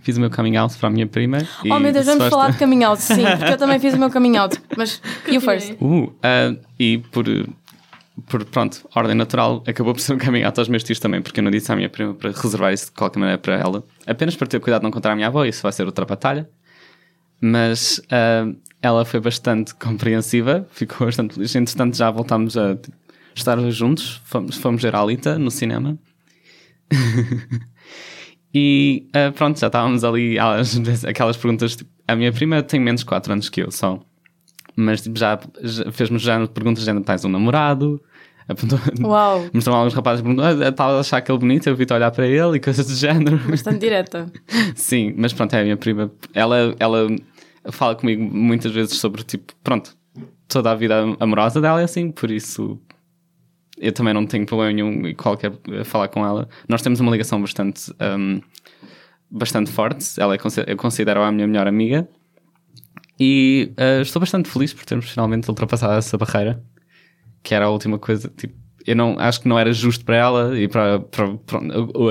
fiz 0.00 0.16
o 0.16 0.20
meu 0.20 0.30
coming 0.30 0.56
out 0.56 0.76
para 0.76 0.88
a 0.88 0.90
minha 0.90 1.06
prima. 1.06 1.38
oh 1.70 1.78
meu 1.78 1.92
Deus, 1.92 2.06
vamos 2.06 2.28
falar 2.28 2.50
de 2.50 2.58
coming 2.58 2.82
out, 2.84 3.00
sim, 3.00 3.22
porque 3.38 3.52
eu 3.52 3.58
também 3.58 3.78
fiz 3.78 3.94
o 3.94 3.98
meu 3.98 4.10
coming 4.10 4.36
out. 4.36 4.60
Mas 4.76 5.00
you 5.28 5.40
first. 5.40 5.72
Uh, 5.80 6.58
e 6.78 6.98
por, 6.98 7.24
por, 8.28 8.44
pronto, 8.44 8.86
ordem 8.94 9.14
natural, 9.14 9.62
acabou 9.66 9.94
por 9.94 10.00
ser 10.00 10.14
um 10.14 10.18
coming 10.18 10.42
out 10.42 10.58
aos 10.58 10.68
meus 10.68 10.84
tios 10.84 10.98
também, 10.98 11.22
porque 11.22 11.40
eu 11.40 11.44
não 11.44 11.50
disse 11.50 11.72
à 11.72 11.76
minha 11.76 11.88
prima 11.88 12.14
para 12.14 12.30
reservar 12.30 12.72
isso 12.72 12.86
de 12.86 12.92
qualquer 12.92 13.18
maneira 13.18 13.38
para 13.38 13.56
ela. 13.56 13.82
Apenas 14.06 14.36
para 14.36 14.46
ter 14.46 14.60
cuidado 14.60 14.80
de 14.80 14.84
não 14.84 14.90
contar 14.90 15.12
à 15.12 15.14
minha 15.14 15.28
avó, 15.28 15.44
isso 15.44 15.62
vai 15.62 15.72
ser 15.72 15.86
outra 15.86 16.04
batalha. 16.04 16.48
Mas 17.40 18.00
ah, 18.10 18.52
ela 18.80 19.04
foi 19.04 19.18
bastante 19.20 19.74
compreensiva, 19.74 20.66
ficou 20.70 21.06
bastante 21.06 21.34
feliz. 21.34 21.54
Entretanto, 21.56 21.96
já 21.96 22.10
voltámos 22.10 22.56
a 22.56 22.76
tipo, 22.76 22.96
estar 23.34 23.58
juntos, 23.70 24.20
fomos, 24.24 24.56
fomos 24.56 24.82
ver 24.82 24.94
a 24.94 25.00
Alita 25.00 25.38
no 25.38 25.50
cinema. 25.50 25.98
e 28.54 29.08
ah, 29.14 29.32
pronto, 29.32 29.58
já 29.58 29.68
estávamos 29.68 30.04
ali 30.04 30.36
aquelas 31.08 31.36
perguntas. 31.36 31.76
Tipo, 31.76 31.90
a 32.06 32.14
minha 32.14 32.32
prima 32.32 32.62
tem 32.62 32.78
menos 32.78 33.02
4 33.02 33.32
anos 33.32 33.48
que 33.48 33.62
eu 33.62 33.70
só. 33.70 34.00
Mas 34.76 35.02
tipo, 35.02 35.18
já, 35.18 35.38
já 35.60 35.90
fez-me 35.92 36.18
já 36.18 36.46
perguntas 36.46 36.82
de 36.82 36.86
género, 36.86 37.04
tens 37.04 37.24
um 37.24 37.28
namorado? 37.28 38.00
Uau, 39.02 39.46
Mostrou 39.54 39.76
alguns 39.76 39.94
rapazes 39.94 40.20
e 40.20 40.22
perguntou, 40.22 40.44
ah, 40.44 40.68
estava 40.68 40.96
a 40.96 41.00
achar 41.00 41.18
aquele 41.18 41.38
bonito, 41.38 41.66
eu 41.68 41.76
vi-te 41.76 41.92
olhar 41.92 42.10
para 42.10 42.26
ele 42.26 42.56
e 42.56 42.60
coisas 42.60 42.86
do 42.86 42.94
género. 42.94 43.38
bastante 43.48 43.78
direta. 43.78 44.30
Sim, 44.74 45.14
mas 45.16 45.32
pronto, 45.32 45.54
é 45.54 45.60
a 45.60 45.62
minha 45.62 45.76
prima. 45.76 46.10
Ela, 46.34 46.74
ela 46.78 47.08
fala 47.70 47.94
comigo 47.94 48.22
muitas 48.22 48.72
vezes 48.72 48.98
sobre, 48.98 49.22
tipo, 49.22 49.52
pronto, 49.62 49.96
toda 50.48 50.70
a 50.70 50.74
vida 50.74 51.16
amorosa 51.20 51.60
dela 51.60 51.80
é 51.80 51.84
assim, 51.84 52.10
por 52.10 52.30
isso 52.30 52.78
eu 53.78 53.92
também 53.92 54.14
não 54.14 54.24
tenho 54.24 54.46
problema 54.46 54.72
nenhum 54.72 55.08
em 55.08 55.14
qualquer 55.14 55.52
a 55.80 55.84
falar 55.84 56.08
com 56.08 56.24
ela. 56.24 56.48
Nós 56.68 56.82
temos 56.82 57.00
uma 57.00 57.10
ligação 57.10 57.40
bastante, 57.40 57.92
hum, 58.00 58.40
bastante 59.28 59.72
forte. 59.72 60.20
Ela 60.20 60.36
é, 60.36 60.38
eu 60.68 60.76
considero 60.76 61.20
a 61.20 61.32
minha 61.32 61.48
melhor 61.48 61.66
amiga. 61.66 62.08
E 63.24 63.72
ah, 63.76 64.02
estou 64.02 64.18
bastante 64.18 64.48
feliz 64.48 64.74
por 64.74 64.84
termos 64.84 65.08
finalmente 65.08 65.48
ultrapassado 65.48 65.92
essa 65.92 66.18
barreira, 66.18 66.60
que 67.40 67.54
era 67.54 67.66
a 67.66 67.70
última 67.70 67.96
coisa, 67.96 68.28
tipo, 68.36 68.52
eu 68.84 68.96
não 68.96 69.16
acho 69.16 69.40
que 69.40 69.48
não 69.48 69.56
era 69.56 69.72
justo 69.72 70.04
para 70.04 70.16
ela 70.16 70.58
e 70.58 70.66
para, 70.66 70.98
para, 70.98 71.34
para 71.36 71.60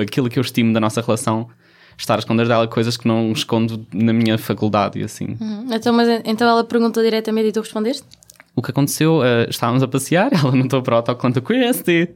aquilo 0.01 0.29
que 0.29 0.39
eu 0.39 0.41
estimo 0.41 0.71
da 0.71 0.79
nossa 0.79 1.01
relação 1.01 1.49
estar 1.97 2.15
a 2.15 2.19
esconder 2.19 2.47
dela 2.47 2.65
coisas 2.65 2.95
que 2.95 3.05
não 3.05 3.33
escondo 3.33 3.85
na 3.93 4.13
minha 4.13 4.37
faculdade 4.37 4.99
e 4.99 5.03
assim. 5.03 5.35
Uhum. 5.37 5.67
Então, 5.69 5.91
mas, 5.91 6.21
então 6.23 6.47
ela 6.47 6.63
perguntou 6.63 7.03
diretamente 7.03 7.49
e 7.49 7.51
tu 7.51 7.59
respondeste? 7.59 8.07
O 8.55 8.61
que 8.61 8.71
aconteceu, 8.71 9.21
eh, 9.21 9.47
estávamos 9.49 9.83
a 9.83 9.87
passear, 9.89 10.31
ela 10.33 10.55
notou 10.55 10.81
para 10.81 10.93
o 10.93 10.97
autocolante 10.97 11.41
QST. 11.41 12.09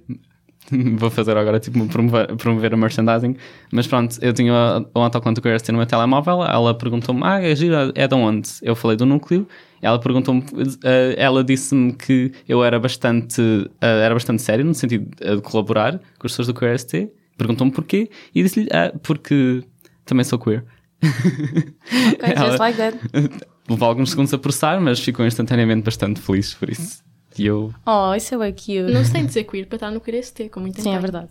Vou 0.98 1.10
fazer 1.10 1.38
agora, 1.38 1.60
tipo, 1.60 1.86
promover, 1.88 2.36
promover 2.36 2.74
a 2.74 2.78
merchandising. 2.78 3.36
Mas 3.72 3.86
pronto, 3.88 4.18
eu 4.22 4.34
tinha 4.34 4.54
o 4.94 5.00
autocolante 5.00 5.42
QST 5.42 5.72
no 5.72 5.78
meu 5.78 5.88
telemóvel, 5.88 6.44
ela 6.44 6.74
perguntou-me, 6.74 7.22
ah, 7.24 7.42
é 7.42 7.56
gira, 7.56 7.92
é 7.96 8.08
de 8.08 8.16
onde? 8.16 8.50
Eu 8.62 8.76
falei 8.76 8.98
do 8.98 9.06
núcleo, 9.06 9.48
ela 9.82 10.00
perguntou-me, 10.00 10.44
eh, 10.84 11.16
ela 11.18 11.44
disse-me 11.44 11.94
que 11.94 12.32
eu 12.48 12.64
era 12.64 12.80
bastante, 12.80 13.42
eh, 13.82 14.06
era 14.06 14.14
bastante 14.14 14.42
sério, 14.42 14.66
no 14.66 14.74
sentido 14.74 15.08
eh, 15.22 15.36
de 15.36 15.42
colaborar 15.42 16.00
com 16.18 16.26
as 16.26 16.32
pessoas 16.32 16.48
do 16.48 16.54
QST. 16.54 17.10
Perguntou-me 17.38 17.72
porquê, 17.72 18.10
e 18.34 18.42
disse-lhe, 18.42 18.68
ah, 18.72 18.92
porque 19.04 19.64
também 20.06 20.24
sou 20.24 20.40
queer. 20.40 20.64
Ok, 21.04 21.12
just 22.30 22.38
Ela- 22.38 22.58
like 22.58 22.78
that. 22.78 22.98
Levou 23.68 23.88
alguns 23.88 24.12
segundos 24.12 24.32
a 24.34 24.38
processar, 24.38 24.80
mas 24.80 25.00
ficou 25.00 25.26
instantaneamente 25.26 25.84
bastante 25.84 26.22
feliz 26.22 26.54
por 26.54 26.70
isso. 26.70 27.04
E 27.38 27.46
eu 27.46 27.74
Oh, 27.86 28.14
isso 28.16 28.36
é 28.36 28.38
bem 28.38 28.52
cute. 28.54 28.94
Não 28.94 29.04
se 29.04 29.12
tem 29.12 29.26
de 29.26 29.34
ser 29.34 29.44
queer 29.44 29.68
para 29.68 29.76
estar 29.76 29.92
no 29.92 30.00
Queer 30.00 30.24
ST, 30.24 30.50
como 30.50 30.66
muito 30.66 30.82
Sim, 30.82 30.94
é 30.94 31.00
verdade. 31.00 31.30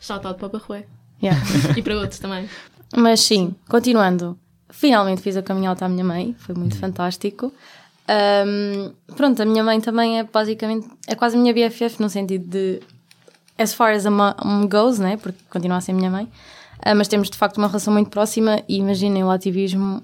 Shout 0.00 0.26
out 0.26 0.38
para 0.38 0.46
o 0.46 0.50
Barroé. 0.50 0.86
Yeah. 1.22 1.40
E 1.76 1.82
para 1.82 1.96
outros 1.96 2.18
também. 2.18 2.48
Mas 2.96 3.20
sim, 3.20 3.54
continuando. 3.68 4.38
Finalmente 4.70 5.22
fiz 5.22 5.36
a 5.36 5.42
caminhada 5.42 5.84
à 5.84 5.88
minha 5.88 6.04
mãe, 6.04 6.34
foi 6.38 6.54
muito 6.54 6.76
fantástico. 6.76 7.52
Ahm, 8.08 8.92
pronto, 9.16 9.40
a 9.40 9.44
minha 9.44 9.62
mãe 9.62 9.80
também 9.80 10.18
é 10.18 10.24
basicamente, 10.24 10.88
é 11.06 11.14
quase 11.14 11.36
a 11.36 11.40
minha 11.40 11.54
BFF 11.54 12.00
no 12.00 12.10
sentido 12.10 12.46
de, 12.46 12.80
as 13.56 13.72
far 13.72 13.94
as 13.94 14.04
a 14.04 14.10
mom 14.10 14.68
goes, 14.68 14.98
né? 14.98 15.16
Porque 15.16 15.38
continua 15.48 15.78
a 15.78 15.80
ser 15.80 15.92
minha 15.92 16.10
mãe. 16.10 16.28
Ah, 16.80 16.94
mas 16.94 17.08
temos 17.08 17.30
de 17.30 17.38
facto 17.38 17.58
uma 17.58 17.68
relação 17.68 17.92
muito 17.92 18.10
próxima 18.10 18.62
e 18.68 18.76
imaginem 18.76 19.24
o 19.24 19.30
ativismo 19.30 20.02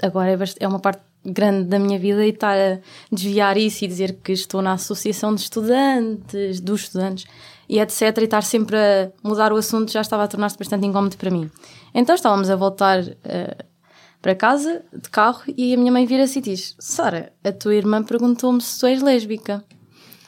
agora 0.00 0.30
é, 0.30 0.38
é 0.60 0.68
uma 0.68 0.78
parte 0.78 1.02
grande 1.24 1.64
da 1.64 1.78
minha 1.78 1.98
vida 1.98 2.24
e 2.24 2.30
estar 2.30 2.56
a 2.56 2.78
desviar 3.10 3.56
isso 3.56 3.84
e 3.84 3.88
dizer 3.88 4.18
que 4.22 4.32
estou 4.32 4.60
na 4.60 4.72
associação 4.72 5.34
de 5.34 5.42
estudantes, 5.42 6.60
dos 6.60 6.82
estudantes 6.82 7.26
e 7.68 7.78
etc. 7.78 8.18
E 8.18 8.24
estar 8.24 8.42
sempre 8.42 8.76
a 8.76 9.10
mudar 9.22 9.52
o 9.52 9.56
assunto 9.56 9.92
já 9.92 10.00
estava 10.00 10.24
a 10.24 10.28
tornar-se 10.28 10.58
bastante 10.58 10.86
incómodo 10.86 11.16
para 11.16 11.30
mim. 11.30 11.50
Então 11.94 12.14
estávamos 12.14 12.50
a 12.50 12.56
voltar 12.56 13.04
eh, 13.24 13.56
para 14.20 14.34
casa 14.34 14.84
de 14.92 15.10
carro 15.10 15.42
e 15.56 15.74
a 15.74 15.76
minha 15.76 15.92
mãe 15.92 16.06
vira-se 16.06 16.38
e 16.38 16.42
diz: 16.42 16.74
Sara, 16.78 17.32
a 17.44 17.52
tua 17.52 17.74
irmã 17.74 18.02
perguntou-me 18.02 18.60
se 18.60 18.78
tu 18.78 18.86
és 18.86 19.02
lésbica. 19.02 19.64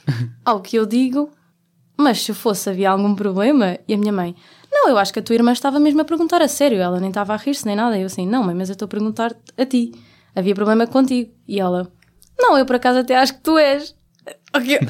Ao 0.44 0.60
que 0.60 0.76
eu 0.76 0.84
digo, 0.84 1.30
mas 1.96 2.20
se 2.22 2.34
fosse 2.34 2.68
havia 2.68 2.90
algum 2.90 3.14
problema? 3.14 3.78
E 3.86 3.94
a 3.94 3.96
minha 3.96 4.12
mãe, 4.12 4.34
não, 4.70 4.88
eu 4.88 4.98
acho 4.98 5.12
que 5.12 5.20
a 5.20 5.22
tua 5.22 5.34
irmã 5.34 5.52
estava 5.52 5.78
mesmo 5.78 6.00
a 6.00 6.04
perguntar 6.04 6.42
a 6.42 6.48
sério, 6.48 6.78
ela 6.78 6.98
nem 6.98 7.08
estava 7.08 7.32
a 7.32 7.36
rir-se 7.36 7.64
nem 7.64 7.76
nada. 7.76 7.96
E 7.96 8.02
eu 8.02 8.06
assim, 8.06 8.26
não, 8.26 8.42
mãe, 8.42 8.54
mas 8.54 8.68
eu 8.68 8.74
estou 8.74 8.86
a 8.86 8.88
perguntar 8.88 9.34
a 9.56 9.64
ti. 9.64 9.92
Havia 10.34 10.54
problema 10.54 10.86
contigo. 10.86 11.30
E 11.46 11.60
ela, 11.60 11.90
não, 12.38 12.56
eu 12.58 12.66
por 12.66 12.76
acaso 12.76 12.98
até 13.00 13.16
acho 13.16 13.34
que 13.34 13.40
tu 13.40 13.58
és. 13.58 13.94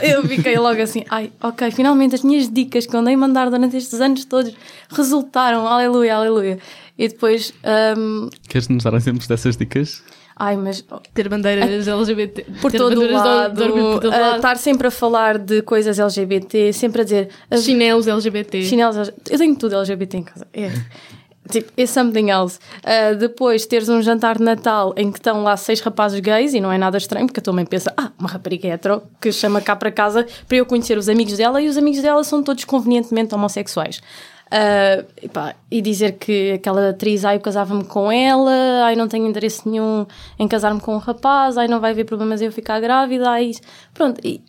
Eu 0.03 0.23
fiquei 0.29 0.57
logo 0.59 0.81
assim, 0.81 1.05
ai, 1.09 1.33
ok, 1.43 1.71
finalmente 1.71 2.15
as 2.15 2.23
minhas 2.23 2.49
dicas 2.53 2.87
que 2.87 2.97
andei 2.97 3.15
a 3.15 3.19
mandar 3.19 3.49
durante 3.51 3.77
estes 3.77 3.99
anos 4.01 4.25
todos 4.27 4.55
resultaram, 4.91 5.67
aleluia, 5.67 6.17
aleluia. 6.17 6.59
E 6.99 7.09
depois, 7.09 7.53
hum, 7.99 8.29
queres 8.49 8.69
nos 8.69 8.85
dar 8.85 8.95
exemplos 8.95 9.27
dessas 9.27 9.57
dicas? 9.57 10.03
ai, 10.37 10.57
mas 10.57 10.85
Ter 11.15 11.29
bandeiras 11.29 11.87
LGBT. 11.89 12.45
por 12.61 12.71
ter 12.71 12.79
todo 12.79 13.01
o 13.01 13.11
lado, 13.13 13.55
de 13.57 13.63
orgulho 13.63 13.93
por 13.95 14.01
todo 14.03 14.13
a 14.13 14.19
lado. 14.19 14.37
estar 14.37 14.57
sempre 14.59 14.89
a 14.89 14.91
falar 14.91 15.39
de 15.39 15.63
coisas 15.63 15.99
LGBT, 15.99 16.73
sempre 16.73 17.01
a 17.01 17.05
dizer 17.05 17.29
as 17.51 17.65
Chinelos 17.65 18.07
LGBT. 18.07 18.63
chinelos, 18.65 19.13
eu 19.31 19.39
tenho 19.39 19.57
tudo 19.57 19.77
LGBT 19.77 20.17
em 20.19 20.23
casa. 20.23 20.47
É. 20.53 20.71
Tipo, 21.51 21.71
é 21.77 21.87
something 21.87 22.31
else. 22.31 22.59
Uh, 22.79 23.17
depois 23.17 23.67
teres 23.67 23.89
um 23.89 24.01
jantar 24.01 24.39
de 24.39 24.45
Natal 24.45 24.95
em 24.97 25.13
que 25.13 25.19
estão 25.19 25.43
lá 25.43 25.57
seis 25.57 25.81
rapazes 25.81 26.19
gays 26.21 26.55
e 26.55 26.61
não 26.61 26.73
é 26.73 26.79
nada 26.79 26.97
estranho, 26.97 27.27
porque 27.27 27.41
a 27.41 27.43
tua 27.43 27.53
mãe 27.53 27.67
pensa, 27.67 27.93
ah, 27.97 28.11
uma 28.19 28.29
rapariga 28.29 28.69
hetero 28.69 29.03
que 29.21 29.31
chama 29.31 29.61
cá 29.61 29.77
para 29.77 29.91
casa 29.93 30.27
para 30.49 30.57
eu 30.57 30.65
conhecer 30.65 30.97
os 30.97 31.09
amigos 31.09 31.37
dela 31.37 31.61
e 31.61 31.69
os 31.69 31.77
amigos 31.77 32.01
dela 32.01 32.25
são 32.25 32.43
todos 32.43 32.65
convenientemente 32.65 33.35
homossexuais. 33.35 34.01
Uh, 34.47 35.05
epá, 35.23 35.55
e 35.71 35.83
dizer 35.83 36.13
que 36.13 36.53
aquela 36.53 36.91
atriz, 36.91 37.25
ai, 37.25 37.37
eu 37.37 37.41
casava-me 37.41 37.85
com 37.85 38.11
ela, 38.13 38.85
ai, 38.85 38.95
não 38.95 39.09
tenho 39.09 39.27
interesse 39.27 39.69
nenhum 39.69 40.07
em 40.39 40.47
casar-me 40.47 40.81
com 40.81 40.95
um 40.95 40.99
rapaz, 40.99 41.59
ai, 41.59 41.67
não 41.67 41.81
vai 41.81 41.91
haver 41.91 42.05
problemas 42.05 42.41
em 42.41 42.47
eu 42.47 42.53
ficar 42.53 42.79
grávida, 42.81 43.29
ai, 43.29 43.51
pronto. 43.93 44.21
E, 44.25 44.41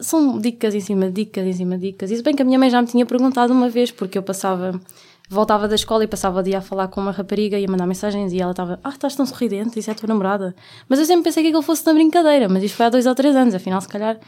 são 0.00 0.38
dicas 0.38 0.74
em 0.74 0.80
cima 0.80 1.06
de 1.06 1.24
dicas 1.24 1.44
em 1.44 1.52
cima 1.52 1.76
de 1.76 1.88
dicas. 1.88 2.10
Isso 2.10 2.22
bem 2.22 2.34
que 2.34 2.42
a 2.42 2.44
minha 2.44 2.58
mãe 2.58 2.70
já 2.70 2.80
me 2.80 2.86
tinha 2.86 3.04
perguntado 3.04 3.52
uma 3.52 3.68
vez, 3.68 3.90
porque 3.90 4.16
eu 4.16 4.22
passava, 4.22 4.80
voltava 5.28 5.68
da 5.68 5.74
escola 5.74 6.04
e 6.04 6.06
passava 6.06 6.40
o 6.40 6.42
dia 6.42 6.58
a 6.58 6.60
falar 6.60 6.88
com 6.88 7.00
uma 7.00 7.12
rapariga 7.12 7.58
e 7.58 7.64
a 7.64 7.70
mandar 7.70 7.86
mensagens 7.86 8.32
e 8.32 8.40
ela 8.40 8.52
estava, 8.52 8.80
ah, 8.82 8.88
estás 8.88 9.14
tão 9.14 9.26
sorridente, 9.26 9.78
isso 9.78 9.90
é 9.90 9.92
a 9.92 9.96
tua 9.96 10.08
namorada. 10.08 10.54
Mas 10.88 10.98
eu 10.98 11.04
sempre 11.04 11.24
pensei 11.24 11.42
que 11.42 11.48
aquilo 11.48 11.62
fosse 11.62 11.84
na 11.86 11.92
brincadeira, 11.92 12.48
mas 12.48 12.62
isto 12.62 12.76
foi 12.76 12.86
há 12.86 12.88
dois 12.88 13.06
ou 13.06 13.14
três 13.14 13.36
anos, 13.36 13.54
afinal, 13.54 13.80
se 13.80 13.88
calhar, 13.88 14.18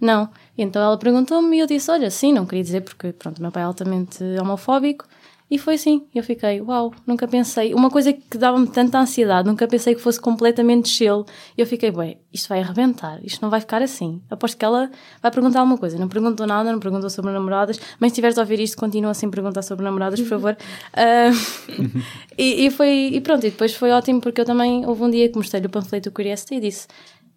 não. 0.00 0.28
Então 0.56 0.82
ela 0.82 0.98
perguntou-me 0.98 1.56
e 1.56 1.60
eu 1.60 1.66
disse, 1.66 1.90
olha, 1.90 2.10
sim, 2.10 2.32
não 2.32 2.44
queria 2.44 2.62
dizer 2.62 2.82
porque, 2.82 3.12
pronto, 3.12 3.38
o 3.38 3.42
meu 3.42 3.50
pai 3.50 3.62
é 3.62 3.66
altamente 3.66 4.22
homofóbico 4.40 5.06
E 5.50 5.58
foi 5.58 5.74
assim, 5.74 6.06
eu 6.14 6.22
fiquei, 6.22 6.60
uau, 6.60 6.94
nunca 7.04 7.26
pensei. 7.26 7.74
Uma 7.74 7.90
coisa 7.90 8.12
que 8.12 8.38
dava-me 8.38 8.68
tanta 8.68 9.00
ansiedade, 9.00 9.48
nunca 9.48 9.66
pensei 9.66 9.96
que 9.96 10.00
fosse 10.00 10.20
completamente 10.20 10.88
chill. 10.88 11.26
E 11.58 11.60
eu 11.60 11.66
fiquei, 11.66 11.90
bem, 11.90 12.18
isto 12.32 12.48
vai 12.48 12.60
arrebentar, 12.60 13.18
isto 13.24 13.42
não 13.42 13.50
vai 13.50 13.60
ficar 13.60 13.82
assim. 13.82 14.22
Aposto 14.30 14.56
que 14.56 14.64
ela 14.64 14.88
vai 15.20 15.30
perguntar 15.32 15.58
alguma 15.60 15.76
coisa. 15.76 15.98
Não 15.98 16.08
perguntou 16.08 16.46
nada, 16.46 16.70
não 16.70 16.78
perguntou 16.78 17.10
sobre 17.10 17.32
namoradas, 17.32 17.80
mas 17.98 18.12
se 18.12 18.14
tiveres 18.14 18.38
a 18.38 18.42
ouvir 18.42 18.60
isto, 18.60 18.76
continua 18.76 19.12
sem 19.12 19.28
perguntar 19.28 19.62
sobre 19.62 19.84
namoradas, 19.84 20.20
por 20.20 20.28
favor. 20.28 20.56
Uh, 20.90 22.02
e, 22.36 22.66
e, 22.66 22.70
foi, 22.70 23.10
e 23.12 23.20
pronto, 23.20 23.46
e 23.46 23.50
depois 23.50 23.74
foi 23.74 23.90
ótimo 23.90 24.20
porque 24.20 24.40
eu 24.40 24.44
também, 24.44 24.84
houve 24.86 25.02
um 25.02 25.10
dia 25.10 25.28
que 25.28 25.36
mostrei-lhe 25.36 25.66
o 25.66 25.70
panfleto 25.70 26.10
do 26.10 26.12
Curiosity 26.12 26.56
e 26.56 26.60
disse: 26.60 26.88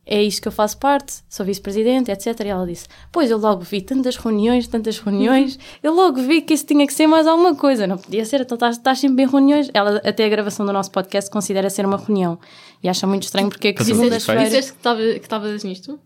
é 0.05 0.21
isto 0.21 0.41
que 0.41 0.47
eu 0.47 0.51
faço 0.51 0.77
parte, 0.77 1.21
sou 1.29 1.45
vice-presidente, 1.45 2.11
etc. 2.11 2.37
E 2.41 2.47
ela 2.49 2.65
disse: 2.65 2.87
Pois 3.11 3.31
eu 3.31 3.37
logo 3.37 3.61
vi 3.61 3.81
tantas 3.81 4.17
reuniões, 4.17 4.67
tantas 4.67 4.99
reuniões, 4.99 5.57
eu 5.81 5.93
logo 5.93 6.21
vi 6.21 6.41
que 6.41 6.53
isso 6.53 6.65
tinha 6.65 6.85
que 6.85 6.93
ser 6.93 7.07
mais 7.07 7.25
alguma 7.25 7.55
coisa, 7.55 7.87
não 7.87 7.97
podia 7.97 8.25
ser, 8.25 8.41
então 8.41 8.55
estás, 8.55 8.77
estás 8.77 8.99
sempre 8.99 9.23
em 9.23 9.27
reuniões. 9.27 9.69
Ela, 9.73 10.01
até 10.03 10.25
a 10.25 10.29
gravação 10.29 10.65
do 10.65 10.73
nosso 10.73 10.91
podcast, 10.91 11.31
considera 11.31 11.69
ser 11.69 11.85
uma 11.85 11.97
reunião 11.97 12.37
e 12.81 12.89
acha 12.89 13.07
muito 13.07 13.23
estranho 13.23 13.49
porque 13.49 13.69
é 13.69 13.73
que 13.73 13.83
segundas-feiras. 13.83 14.43
Disseste 14.45 14.73
que 14.73 15.19
estavas 15.19 15.63
nisto? 15.63 15.99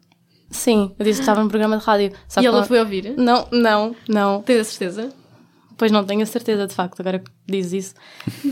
Sim, 0.50 0.94
eu 0.98 1.04
disse 1.04 1.20
que 1.20 1.24
estava 1.24 1.44
no 1.44 1.50
programa 1.50 1.78
de 1.78 1.84
rádio. 1.84 2.14
e 2.40 2.46
ela 2.46 2.64
foi 2.64 2.80
ouvir? 2.80 3.14
Não, 3.18 3.48
não, 3.52 3.96
não. 4.08 4.42
Tens 4.44 4.62
a 4.62 4.64
certeza? 4.64 5.10
Pois 5.76 5.92
não 5.92 6.04
tenho 6.04 6.22
a 6.22 6.26
certeza, 6.26 6.66
de 6.66 6.74
facto, 6.74 7.00
agora 7.00 7.20
que 7.20 7.30
diz 7.48 7.72
isso. 7.72 7.96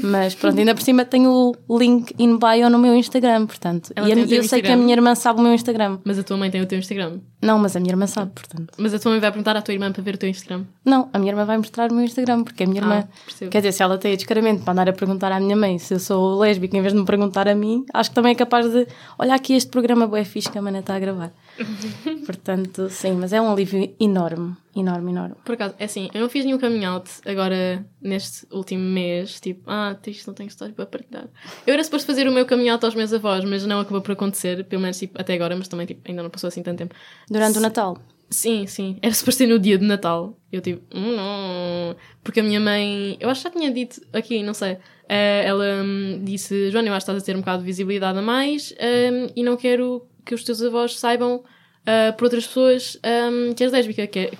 Mas 0.01 0.33
pronto, 0.35 0.57
ainda 0.57 0.73
por 0.73 0.81
cima 0.81 1.03
tenho 1.05 1.53
o 1.67 1.77
link 1.77 2.13
in 2.17 2.37
bio 2.37 2.69
no 2.69 2.79
meu 2.79 2.95
Instagram, 2.95 3.45
portanto. 3.45 3.91
Ela 3.95 4.07
e 4.09 4.13
a, 4.13 4.15
eu 4.15 4.27
sei 4.27 4.39
Instagram. 4.39 4.67
que 4.67 4.71
a 4.71 4.77
minha 4.77 4.93
irmã 4.93 5.15
sabe 5.15 5.39
o 5.39 5.43
meu 5.43 5.53
Instagram. 5.53 5.99
Mas 6.03 6.17
a 6.17 6.23
tua 6.23 6.37
mãe 6.37 6.49
tem 6.49 6.61
o 6.61 6.65
teu 6.65 6.79
Instagram? 6.79 7.19
Não, 7.41 7.59
mas 7.59 7.75
a 7.75 7.79
minha 7.79 7.91
irmã 7.91 8.07
sabe, 8.07 8.31
portanto. 8.31 8.73
Mas 8.77 8.93
a 8.93 8.99
tua 8.99 9.11
mãe 9.11 9.19
vai 9.19 9.31
perguntar 9.31 9.55
à 9.55 9.61
tua 9.61 9.73
irmã 9.73 9.91
para 9.91 10.01
ver 10.01 10.15
o 10.15 10.17
teu 10.17 10.29
Instagram? 10.29 10.63
Não, 10.83 11.09
a 11.13 11.19
minha 11.19 11.31
irmã 11.31 11.45
vai 11.45 11.57
mostrar 11.57 11.91
o 11.91 11.93
meu 11.93 12.05
Instagram, 12.05 12.43
porque 12.43 12.63
a 12.63 12.67
minha 12.67 12.81
irmã. 12.81 13.03
Ah, 13.07 13.45
quer 13.49 13.59
dizer, 13.59 13.73
se 13.73 13.83
ela 13.83 13.97
tem 13.97 14.15
descaramento 14.15 14.63
para 14.63 14.73
andar 14.73 14.89
a 14.89 14.93
perguntar 14.93 15.31
à 15.31 15.39
minha 15.39 15.55
mãe 15.55 15.77
se 15.77 15.93
eu 15.93 15.99
sou 15.99 16.39
lésbica 16.39 16.77
em 16.77 16.81
vez 16.81 16.93
de 16.93 16.99
me 16.99 17.05
perguntar 17.05 17.47
a 17.47 17.55
mim, 17.55 17.85
acho 17.93 18.09
que 18.09 18.15
também 18.15 18.31
é 18.31 18.35
capaz 18.35 18.71
de. 18.71 18.87
Olha 19.19 19.35
aqui 19.35 19.53
este 19.53 19.69
programa 19.69 20.07
boé 20.07 20.23
fixe 20.23 20.49
que 20.49 20.57
a 20.57 20.61
mana 20.61 20.79
está 20.79 20.95
a 20.95 20.99
gravar. 20.99 21.31
Portanto, 22.25 22.89
sim, 22.89 23.13
mas 23.13 23.31
é 23.33 23.41
um 23.41 23.51
alívio 23.51 23.95
enorme, 23.99 24.55
enorme, 24.75 25.11
enorme. 25.11 25.35
Por 25.43 25.53
acaso, 25.53 25.75
é 25.79 25.85
assim, 25.85 26.09
eu 26.13 26.21
não 26.21 26.29
fiz 26.29 26.45
nenhum 26.45 26.59
coming 26.59 26.85
out 26.85 27.09
agora 27.25 27.85
neste 28.01 28.45
último 28.51 28.83
mês, 28.83 29.39
tipo, 29.39 29.63
ah, 29.69 29.95
triste, 30.01 30.27
não 30.27 30.33
tenho 30.33 30.47
história 30.47 30.73
para 30.73 30.85
partilhar. 30.85 31.27
Eu 31.65 31.73
era 31.73 31.83
suposto 31.83 32.07
fazer 32.07 32.27
o 32.27 32.31
meu 32.31 32.45
coming 32.45 32.69
out 32.69 32.83
aos 32.83 32.95
meus 32.95 33.13
avós, 33.13 33.43
mas 33.45 33.65
não 33.65 33.79
acabou 33.79 34.01
por 34.01 34.11
acontecer, 34.11 34.63
pelo 34.65 34.81
menos 34.81 34.97
tipo, 34.97 35.19
até 35.19 35.33
agora, 35.33 35.55
mas 35.55 35.67
também 35.67 35.85
tipo, 35.85 36.01
ainda 36.05 36.23
não 36.23 36.29
passou 36.29 36.47
assim 36.47 36.61
tanto 36.61 36.79
tempo. 36.79 36.95
Durante 37.29 37.53
Se... 37.53 37.59
o 37.59 37.61
Natal? 37.61 37.97
Sim, 38.29 38.65
sim. 38.65 38.97
Era 39.01 39.13
suposto 39.13 39.37
ser 39.39 39.47
no 39.47 39.59
dia 39.59 39.77
de 39.77 39.85
Natal. 39.85 40.37
Eu 40.51 40.59
tipo, 40.59 40.81
hum, 40.95 41.15
não. 41.15 41.95
Porque 42.23 42.39
a 42.39 42.43
minha 42.43 42.59
mãe, 42.59 43.17
eu 43.19 43.29
acho 43.29 43.41
que 43.41 43.49
já 43.49 43.55
tinha 43.55 43.71
dito 43.71 44.01
aqui, 44.11 44.41
não 44.41 44.53
sei. 44.53 44.73
Uh, 44.73 45.41
ela 45.43 45.83
um, 45.83 46.21
disse: 46.23 46.71
Joana, 46.71 46.87
eu 46.87 46.93
acho 46.93 47.05
que 47.05 47.11
estás 47.11 47.21
a 47.21 47.25
ter 47.25 47.35
um 47.35 47.39
bocado 47.39 47.59
de 47.59 47.65
visibilidade 47.65 48.17
a 48.17 48.21
mais 48.21 48.73
um, 48.73 49.27
e 49.35 49.43
não 49.43 49.55
quero 49.55 50.07
que 50.25 50.33
os 50.33 50.43
teus 50.43 50.61
avós 50.61 50.97
saibam 50.99 51.37
uh, 51.37 52.13
por 52.17 52.25
outras 52.25 52.47
pessoas 52.47 52.99
um, 53.31 53.53
que 53.53 53.63
és 53.63 53.71
lésbica. 53.71 54.07
Que 54.07 54.19
é, 54.19 54.31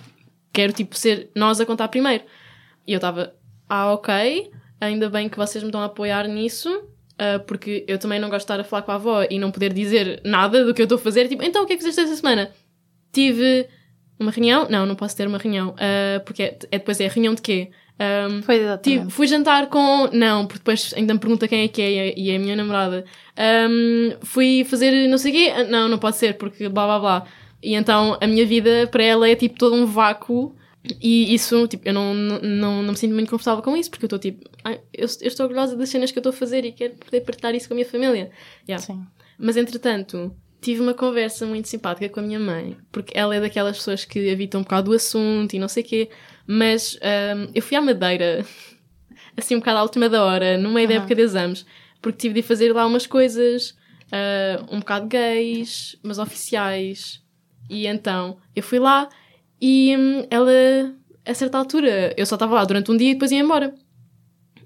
quero, 0.52 0.74
tipo, 0.74 0.98
ser 0.98 1.30
nós 1.36 1.60
a 1.60 1.66
contar 1.66 1.88
primeiro. 1.90 2.24
E 2.88 2.94
eu 2.94 2.98
estava, 2.98 3.34
ah, 3.70 3.94
ok, 3.94 4.52
ainda 4.80 5.10
bem 5.10 5.30
que 5.30 5.38
vocês 5.38 5.64
me 5.64 5.70
estão 5.70 5.82
a 5.82 5.86
apoiar 5.86 6.28
nisso, 6.28 6.70
uh, 6.70 7.40
porque 7.46 7.84
eu 7.88 7.98
também 7.98 8.20
não 8.20 8.30
gosto 8.30 8.48
de 8.48 8.54
estar 8.54 8.60
a 8.60 8.64
falar 8.64 8.82
com 8.84 8.92
a 8.92 8.96
avó 8.96 9.24
e 9.30 9.40
não 9.40 9.52
poder 9.52 9.74
dizer 9.74 10.22
nada 10.24 10.64
do 10.64 10.74
que 10.74 10.82
eu 10.82 10.86
estou 10.86 10.98
a 10.98 11.02
fazer. 11.02 11.28
Tipo, 11.28 11.44
então 11.44 11.64
o 11.64 11.66
que 11.66 11.74
é 11.74 11.76
que 11.76 11.84
fizeste 11.84 12.02
esta 12.02 12.16
semana? 12.16 12.52
Tive 13.12 13.68
uma 14.20 14.32
reunião? 14.32 14.68
Não, 14.70 14.86
não 14.86 14.96
posso 14.96 15.16
ter 15.16 15.28
uma 15.28 15.38
reunião, 15.38 15.70
uh, 15.70 16.24
porque 16.24 16.44
é, 16.44 16.58
é, 16.72 16.78
depois 16.78 17.00
é 17.00 17.08
reunião 17.08 17.34
de 17.34 17.42
quê? 17.42 17.72
Um, 17.98 18.42
foi 18.42 18.58
exatamente. 18.58 19.14
fui 19.14 19.28
jantar 19.28 19.68
com. 19.68 20.10
Não, 20.12 20.46
porque 20.46 20.60
depois 20.60 20.94
ainda 20.96 21.14
me 21.14 21.20
pergunta 21.20 21.48
quem 21.48 21.64
é 21.64 21.68
que 21.68 21.82
é 21.82 22.20
e 22.20 22.30
é 22.30 22.36
a 22.36 22.40
minha 22.40 22.56
namorada. 22.56 23.06
Um, 23.70 24.16
fui 24.22 24.66
fazer 24.66 25.08
não 25.08 25.18
sei 25.18 25.32
o 25.32 25.36
quê. 25.36 25.54
Ah, 25.56 25.64
não, 25.64 25.88
não 25.88 25.98
pode 25.98 26.18
ser 26.18 26.38
porque 26.38 26.68
blá 26.68 26.86
blá 26.86 27.00
blá. 27.00 27.26
E 27.64 27.74
então 27.74 28.18
a 28.20 28.28
minha 28.28 28.46
vida 28.46 28.88
para 28.92 29.04
ela 29.04 29.30
é 29.30 29.36
tipo 29.36 29.58
todo 29.58 29.76
um 29.76 29.86
vácuo. 29.86 30.56
E 31.02 31.34
isso, 31.34 31.68
tipo, 31.68 31.88
eu 31.88 31.94
não, 31.96 32.14
não, 32.14 32.84
não 32.84 32.92
me 32.92 32.96
sinto 32.96 33.16
muito 33.16 33.32
confortável 33.32 33.64
com 33.64 33.76
isso, 33.76 33.90
porque 33.90 34.06
eu 34.06 34.08
estou 34.08 34.20
tipo, 34.20 34.48
eu, 34.94 35.08
eu, 35.22 35.28
estou 35.28 35.48
orgulhosa 35.48 35.76
das 35.76 35.90
cenas 35.90 36.12
que 36.12 36.20
eu 36.20 36.22
estou 36.22 36.30
a 36.30 36.34
fazer 36.34 36.64
e 36.64 36.72
quero 36.72 36.94
poder 36.98 37.22
partilhar 37.22 37.56
isso 37.56 37.68
com 37.68 37.74
a 37.74 37.78
minha 37.78 37.88
família. 37.88 38.30
Yeah. 38.70 38.86
Sim. 38.86 39.04
Mas 39.40 39.58
entretanto, 39.58 40.32
tive 40.62 40.82
uma 40.82 40.94
conversa 40.94 41.44
muito 41.46 41.68
simpática 41.68 42.08
com 42.10 42.20
a 42.20 42.24
minha 42.24 42.40
mãe, 42.40 42.78
porque 42.92 43.18
ela 43.18 43.36
é 43.36 43.42
daquelas 43.42 43.78
pessoas 43.78 44.06
que 44.06 44.20
evitam 44.20 44.62
um 44.62 44.64
bocado 44.64 44.92
o 44.92 44.94
assunto 44.94 45.56
e 45.56 45.60
não 45.60 45.68
sei 45.68 45.82
o 45.82 45.86
quê. 45.88 46.10
Mas 46.48 46.98
um, 47.02 47.52
eu 47.54 47.62
fui 47.62 47.76
à 47.76 47.82
Madeira, 47.82 48.46
assim 49.36 49.56
um 49.56 49.60
bocado 49.60 49.80
à 49.80 49.84
última 49.84 50.10
da 50.10 50.24
hora, 50.24 50.58
no 50.58 50.72
meio 50.72 50.88
uhum. 50.88 50.94
da 50.94 51.00
época 51.00 51.16
de 51.16 51.22
exames, 51.22 51.66
porque 52.02 52.20
tive 52.20 52.36
de 52.36 52.48
fazer 52.48 52.74
lá 52.74 52.86
umas 52.86 53.08
coisas 53.08 53.72
uh, 54.06 54.66
um 54.76 54.80
bocado 54.80 55.08
gays, 55.08 55.98
mas 56.04 56.20
oficiais. 56.20 57.24
E 57.70 57.88
então 57.88 58.38
eu 58.56 58.62
fui 58.62 58.80
lá 58.80 59.10
e 59.60 59.96
um, 59.98 60.28
ela, 60.30 60.52
a 61.26 61.34
certa 61.34 61.58
altura, 61.58 62.14
eu 62.16 62.26
só 62.26 62.36
estava 62.36 62.56
lá 62.56 62.66
durante 62.66 62.92
um 62.92 62.98
dia 62.98 63.12
e 63.12 63.14
depois 63.14 63.32
ia 63.32 63.40
embora. 63.40 63.74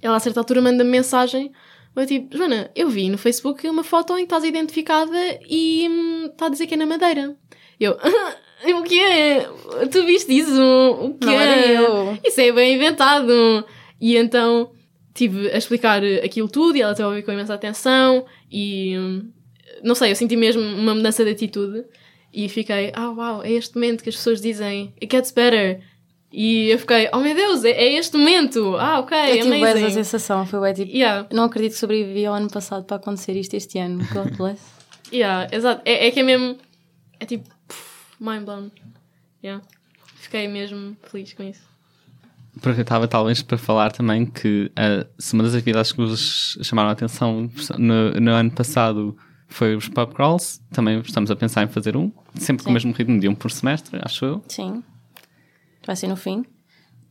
Ela, 0.02 0.18
a 0.18 0.20
certa 0.20 0.40
altura, 0.40 0.62
manda-me 0.62 0.90
mensagem. 0.90 1.52
Eu 1.96 2.06
tipo, 2.06 2.38
Joana, 2.38 2.72
eu 2.76 2.90
vi 2.90 3.10
no 3.10 3.18
Facebook 3.18 3.68
uma 3.68 3.84
foto 3.84 4.14
em 4.14 4.20
que 4.20 4.24
estás 4.24 4.44
identificada 4.44 5.18
e 5.50 5.88
hum, 5.90 6.26
está 6.28 6.46
a 6.46 6.50
dizer 6.50 6.68
que 6.68 6.74
é 6.74 6.78
na 6.78 6.86
Madeira. 6.86 7.36
Eu, 7.80 7.98
O 8.90 8.92
que 8.92 9.00
é? 9.00 9.48
Tu 9.92 10.04
viste 10.04 10.36
isso? 10.36 10.60
O 10.60 11.14
que 11.14 11.28
Não 11.28 11.40
é? 11.40 11.78
eu. 11.78 12.18
Isso 12.26 12.42
é 12.42 12.52
bem 12.52 12.76
inventado. 12.76 13.64
E 14.02 14.18
então 14.18 14.72
tive 15.14 15.52
a 15.52 15.58
explicar 15.58 16.02
aquilo 16.24 16.48
tudo 16.48 16.76
e 16.76 16.82
ela 16.82 16.96
teve 16.96 17.04
a 17.04 17.10
ouvir 17.10 17.22
com 17.24 17.32
imensa 17.32 17.54
atenção 17.54 18.26
e 18.52 18.96
não 19.84 19.94
sei, 19.94 20.12
eu 20.12 20.16
senti 20.16 20.36
mesmo 20.36 20.62
uma 20.62 20.96
mudança 20.96 21.24
de 21.24 21.32
atitude 21.32 21.86
e 22.34 22.48
fiquei, 22.50 22.92
ah 22.96 23.12
uau, 23.12 23.44
é 23.44 23.52
este 23.52 23.76
momento 23.76 24.04
que 24.04 24.10
as 24.10 24.16
pessoas 24.16 24.42
dizem 24.42 24.94
it 25.02 25.16
gets 25.16 25.32
better. 25.32 25.82
E 26.32 26.70
eu 26.70 26.78
fiquei, 26.78 27.10
oh 27.12 27.18
meu 27.18 27.34
Deus, 27.36 27.64
é, 27.64 27.72
é 27.72 27.94
este 27.94 28.16
momento. 28.16 28.76
Ah, 28.78 29.00
ok, 29.00 29.18
eu 29.18 29.44
tive 29.44 29.56
amazing. 29.56 29.86
essa 29.86 29.90
sensação, 29.96 30.46
foi 30.46 30.60
bem 30.62 30.74
tipo, 30.74 30.96
yeah. 30.96 31.28
não 31.32 31.46
acredito 31.46 31.74
que 31.74 31.80
sobrevivi 31.80 32.26
ao 32.26 32.36
ano 32.36 32.50
passado 32.50 32.86
para 32.86 32.98
acontecer 32.98 33.36
isto 33.36 33.56
este 33.56 33.80
ano. 33.80 34.08
God 34.14 34.32
bless. 34.38 34.62
yeah, 35.12 35.48
exato. 35.52 35.82
É, 35.86 36.08
é 36.08 36.12
que 36.12 36.20
é 36.20 36.24
mesmo, 36.24 36.58
é 37.20 37.26
tipo, 37.26 37.50
mind 38.20 38.46
blown. 38.46 38.72
Yeah. 39.44 39.64
Fiquei 40.16 40.48
mesmo 40.48 40.96
feliz 41.04 41.34
com 41.34 41.44
isso. 41.44 41.62
Aproveitava 42.58 43.08
talvez 43.08 43.42
para 43.42 43.58
falar 43.58 43.92
também 43.92 44.26
que 44.26 44.72
uh, 44.72 45.08
se 45.18 45.34
uma 45.34 45.44
das 45.44 45.54
atividades 45.54 45.92
que 45.92 45.98
vos 45.98 46.58
chamaram 46.62 46.90
a 46.90 46.92
atenção 46.92 47.50
no, 47.78 48.12
no 48.12 48.32
ano 48.32 48.52
passado 48.52 49.18
foi 49.48 49.76
os 49.76 49.88
pub 49.88 50.14
crawls, 50.14 50.62
também 50.72 51.00
estamos 51.00 51.32
a 51.32 51.36
pensar 51.36 51.64
em 51.64 51.68
fazer 51.68 51.96
um, 51.96 52.12
sempre 52.36 52.62
Sim. 52.62 52.66
com 52.66 52.70
o 52.70 52.74
mesmo 52.74 52.92
ritmo 52.94 53.20
de 53.20 53.28
um 53.28 53.36
por 53.36 53.50
semestre, 53.50 54.00
acho 54.04 54.26
eu. 54.26 54.44
Sim. 54.48 54.84
Vai 55.86 55.96
ser 55.96 56.08
no 56.08 56.16
fim 56.16 56.46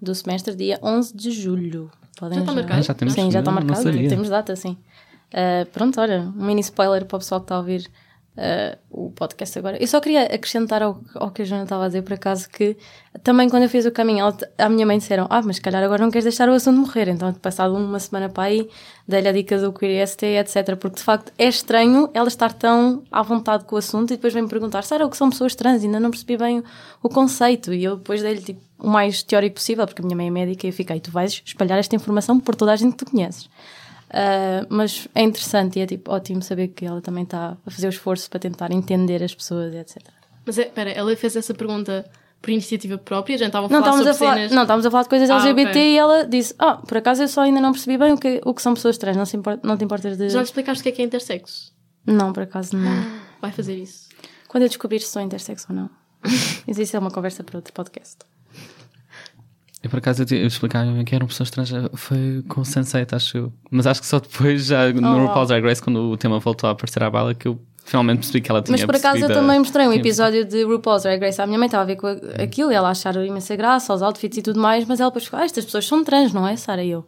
do 0.00 0.14
semestre, 0.14 0.54
dia 0.54 0.78
11 0.82 1.16
de 1.16 1.30
julho. 1.30 1.90
Podem 2.16 2.38
já 2.38 2.42
está 2.42 2.54
marcado? 2.54 2.78
Ah, 2.78 2.82
já 2.82 2.94
temos, 2.94 3.14
sim, 3.14 3.30
já 3.30 3.38
está 3.40 3.50
marcado. 3.50 3.82
Temos 3.82 4.28
data, 4.28 4.54
sim. 4.54 4.76
Uh, 5.32 5.66
pronto, 5.72 6.00
olha, 6.00 6.32
um 6.36 6.46
mini 6.46 6.60
spoiler 6.60 7.04
para 7.04 7.16
o 7.16 7.18
pessoal 7.18 7.40
que 7.40 7.46
está 7.46 7.56
a 7.56 7.58
ouvir 7.58 7.90
uh, 8.38 8.78
o 8.90 9.10
podcast 9.10 9.58
agora. 9.58 9.76
Eu 9.80 9.86
só 9.86 10.00
queria 10.00 10.22
acrescentar 10.22 10.82
ao, 10.82 11.00
ao 11.14 11.30
que 11.30 11.42
a 11.42 11.44
Joana 11.44 11.64
estava 11.64 11.84
a 11.84 11.88
dizer, 11.88 12.02
por 12.02 12.14
acaso, 12.14 12.48
que 12.48 12.76
também 13.22 13.48
quando 13.48 13.64
eu 13.64 13.68
fiz 13.68 13.84
o 13.84 13.90
caminho 13.90 14.24
alto, 14.24 14.46
a 14.56 14.68
minha 14.68 14.86
mãe 14.86 14.98
disseram: 14.98 15.26
Ah, 15.28 15.42
mas 15.42 15.56
se 15.56 15.62
calhar 15.62 15.82
agora 15.82 16.02
não 16.02 16.10
queres 16.10 16.24
deixar 16.24 16.48
o 16.48 16.52
assunto 16.52 16.78
morrer. 16.78 17.08
Então, 17.08 17.32
passado 17.34 17.74
uma 17.74 17.98
semana 17.98 18.28
para 18.28 18.44
aí, 18.44 18.68
dei-lhe 19.06 19.28
a 19.28 19.32
dica 19.32 19.58
do 19.58 19.72
Queer 19.72 20.06
ST, 20.06 20.24
etc. 20.24 20.76
Porque 20.76 20.96
de 20.96 21.02
facto 21.02 21.32
é 21.36 21.48
estranho 21.48 22.08
ela 22.14 22.28
estar 22.28 22.52
tão 22.52 23.02
à 23.10 23.22
vontade 23.22 23.64
com 23.64 23.74
o 23.74 23.78
assunto 23.78 24.12
e 24.12 24.16
depois 24.16 24.32
vem-me 24.32 24.48
perguntar: 24.48 24.82
Será 24.84 25.04
o 25.04 25.10
que 25.10 25.16
são 25.16 25.28
pessoas 25.30 25.54
trans? 25.54 25.82
Ainda 25.82 25.98
não 25.98 26.10
percebi 26.10 26.36
bem 26.36 26.60
o, 26.60 26.64
o 27.02 27.08
conceito. 27.08 27.72
E 27.72 27.84
eu 27.84 27.96
depois 27.96 28.22
dei-lhe 28.22 28.40
tipo, 28.40 28.60
o 28.78 28.88
mais 28.88 29.22
teórico 29.22 29.56
possível, 29.56 29.84
porque 29.86 30.00
a 30.00 30.04
minha 30.04 30.16
mãe 30.16 30.28
é 30.28 30.30
médica 30.30 30.66
e 30.66 30.70
eu 30.70 30.74
fiquei: 30.74 31.00
Tu 31.00 31.10
vais 31.10 31.42
espalhar 31.44 31.78
esta 31.78 31.96
informação 31.96 32.38
por 32.38 32.54
toda 32.54 32.72
a 32.72 32.76
gente 32.76 32.92
que 32.92 33.04
tu 33.04 33.10
conheces. 33.10 33.48
Uh, 34.08 34.66
mas 34.70 35.06
é 35.14 35.22
interessante 35.22 35.78
e 35.78 35.82
é 35.82 35.86
tipo 35.86 36.10
ótimo 36.10 36.42
saber 36.42 36.68
que 36.68 36.86
ela 36.86 37.00
também 37.00 37.24
está 37.24 37.58
a 37.64 37.70
fazer 37.70 37.88
o 37.88 37.90
esforço 37.90 38.30
para 38.30 38.40
tentar 38.40 38.72
entender 38.72 39.22
as 39.22 39.34
pessoas, 39.34 39.74
etc. 39.74 40.02
Mas 40.46 40.58
é, 40.58 40.62
espera, 40.62 40.90
ela 40.90 41.14
fez 41.14 41.36
essa 41.36 41.52
pergunta 41.52 42.10
por 42.40 42.50
iniciativa 42.50 42.96
própria? 42.96 43.36
Já 43.36 43.46
estavam 43.46 43.66
a 43.66 43.68
falar 43.68 43.86
não, 43.86 43.96
sobre 43.98 44.10
a 44.10 44.14
falar, 44.14 44.34
cenas... 44.34 44.52
Não, 44.52 44.62
estávamos 44.62 44.86
a 44.86 44.90
falar 44.90 45.02
de 45.02 45.08
coisas 45.10 45.30
ah, 45.30 45.36
LGBT 45.36 45.70
okay. 45.70 45.92
e 45.92 45.98
ela 45.98 46.24
disse: 46.24 46.54
Ah, 46.58 46.76
por 46.76 46.96
acaso 46.96 47.22
eu 47.22 47.28
só 47.28 47.42
ainda 47.42 47.60
não 47.60 47.72
percebi 47.72 47.98
bem 47.98 48.12
o 48.12 48.18
que, 48.18 48.40
o 48.44 48.54
que 48.54 48.62
são 48.62 48.72
pessoas 48.74 48.96
trans, 48.96 49.16
não, 49.16 49.26
se 49.26 49.36
importa, 49.36 49.66
não 49.66 49.76
te 49.76 49.84
importas 49.84 50.16
de. 50.16 50.30
Já 50.30 50.38
lhe 50.38 50.44
explicaste 50.44 50.80
o 50.80 50.82
que 50.84 50.88
é 50.88 50.92
que 50.92 51.02
é 51.02 51.04
intersexo? 51.04 51.72
Não, 52.06 52.32
por 52.32 52.44
acaso 52.44 52.76
não. 52.76 53.04
Vai 53.42 53.52
fazer 53.52 53.76
isso. 53.76 54.08
Quando 54.48 54.62
eu 54.62 54.68
descobrir 54.68 55.00
se 55.00 55.08
sou 55.08 55.20
intersexo 55.20 55.66
ou 55.68 55.76
não. 55.76 55.90
Mas 56.66 56.78
isso 56.78 56.96
é 56.96 56.98
uma 56.98 57.10
conversa 57.10 57.44
para 57.44 57.58
outro 57.58 57.72
podcast. 57.74 58.16
Eu 59.82 59.90
por 59.90 59.98
acaso 59.98 60.24
eu, 60.34 60.46
explicava 60.46 61.04
que 61.04 61.14
eram 61.14 61.26
pessoas 61.26 61.50
trans, 61.50 61.70
foi 61.94 62.42
com 62.48 62.62
o 62.62 62.64
Sensei, 62.64 63.06
acho 63.10 63.38
eu. 63.38 63.52
Mas 63.70 63.86
acho 63.86 64.00
que 64.00 64.06
só 64.06 64.18
depois, 64.18 64.66
já 64.66 64.92
no 64.92 65.08
oh. 65.08 65.26
RuPaul's 65.26 65.48
Drag 65.48 65.64
Race, 65.64 65.80
quando 65.80 66.10
o 66.10 66.16
tema 66.16 66.40
voltou 66.40 66.68
a 66.68 66.72
aparecer 66.72 67.02
à 67.02 67.08
bala, 67.08 67.32
que 67.32 67.46
eu 67.46 67.60
finalmente 67.84 68.18
percebi 68.18 68.40
que 68.40 68.50
ela 68.50 68.60
tinha 68.60 68.76
Mas 68.76 68.84
por 68.84 68.96
acaso 68.96 69.24
eu 69.24 69.28
também 69.28 69.58
mostrei 69.58 69.86
um 69.86 69.92
episódio 69.92 70.44
de 70.44 70.64
RuPaul's 70.64 71.04
Drag 71.04 71.20
Race 71.20 71.40
à 71.40 71.46
minha 71.46 71.58
mãe, 71.58 71.66
estava 71.66 71.84
a 71.84 71.86
ver 71.86 71.96
com 71.96 72.08
aquilo 72.42 72.72
e 72.72 72.74
ela 72.74 72.90
achar 72.90 73.14
imensa 73.24 73.54
graça, 73.54 73.92
aos 73.92 74.02
outfits 74.02 74.38
e 74.38 74.42
tudo 74.42 74.60
mais, 74.60 74.84
mas 74.84 74.98
ela 74.98 75.10
depois 75.10 75.24
ficou, 75.24 75.38
ah, 75.38 75.44
estas 75.44 75.64
pessoas 75.64 75.86
são 75.86 76.02
trans, 76.02 76.32
não 76.32 76.46
é, 76.46 76.56
Sara? 76.56 76.82
E 76.82 76.90
eu, 76.90 77.06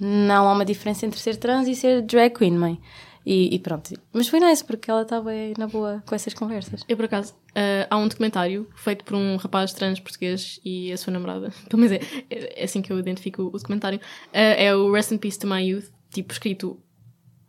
não 0.00 0.48
há 0.48 0.52
uma 0.52 0.64
diferença 0.64 1.04
entre 1.04 1.20
ser 1.20 1.36
trans 1.36 1.68
e 1.68 1.74
ser 1.74 2.00
drag 2.00 2.34
queen, 2.34 2.52
mãe. 2.52 2.80
E, 3.26 3.52
e 3.56 3.58
pronto. 3.58 3.92
Mas 4.12 4.28
foi 4.28 4.38
nice, 4.38 4.64
porque 4.64 4.88
ela 4.88 5.02
estava 5.02 5.32
na 5.58 5.66
boa 5.66 6.00
com 6.06 6.14
essas 6.14 6.32
conversas. 6.32 6.84
Eu, 6.88 6.96
por 6.96 7.06
acaso, 7.06 7.34
ah, 7.56 7.84
há 7.90 7.96
um 7.96 8.06
documentário 8.06 8.68
feito 8.76 9.04
por 9.04 9.16
um 9.16 9.34
rapaz 9.34 9.72
trans 9.72 9.98
português 9.98 10.60
e 10.64 10.92
a 10.92 10.96
sua 10.96 11.12
namorada. 11.12 11.52
Pelo 11.68 11.82
menos 11.82 11.98
é, 12.30 12.60
é 12.60 12.62
assim 12.62 12.80
que 12.80 12.92
eu 12.92 12.98
identifico 13.00 13.42
o 13.42 13.50
documentário. 13.50 13.98
Ah, 14.32 14.38
é 14.38 14.72
o 14.72 14.92
Rest 14.92 15.10
in 15.10 15.18
Peace 15.18 15.40
to 15.40 15.48
My 15.48 15.60
Youth, 15.60 15.86
tipo 16.08 16.32
escrito 16.32 16.80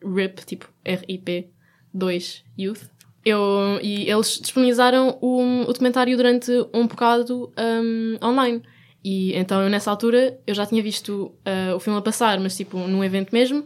RIP, 0.04 0.44
tipo 0.46 0.68
R-I-P 0.84 1.52
2 1.94 2.44
Youth. 2.58 2.90
Eu, 3.24 3.80
e 3.84 4.10
eles 4.10 4.40
disponibilizaram 4.42 5.20
o, 5.22 5.62
o 5.62 5.66
documentário 5.66 6.18
durante 6.18 6.52
um 6.74 6.88
bocado 6.88 7.54
um, 7.56 8.18
online. 8.26 8.64
E 9.04 9.34
então 9.36 9.62
eu 9.62 9.70
nessa 9.70 9.92
altura 9.92 10.40
eu 10.48 10.56
já 10.56 10.66
tinha 10.66 10.82
visto 10.82 11.36
ah, 11.46 11.76
o 11.76 11.80
filme 11.80 12.00
a 12.00 12.02
passar, 12.02 12.40
mas 12.40 12.58
tipo 12.58 12.80
num 12.80 13.04
evento 13.04 13.32
mesmo. 13.32 13.64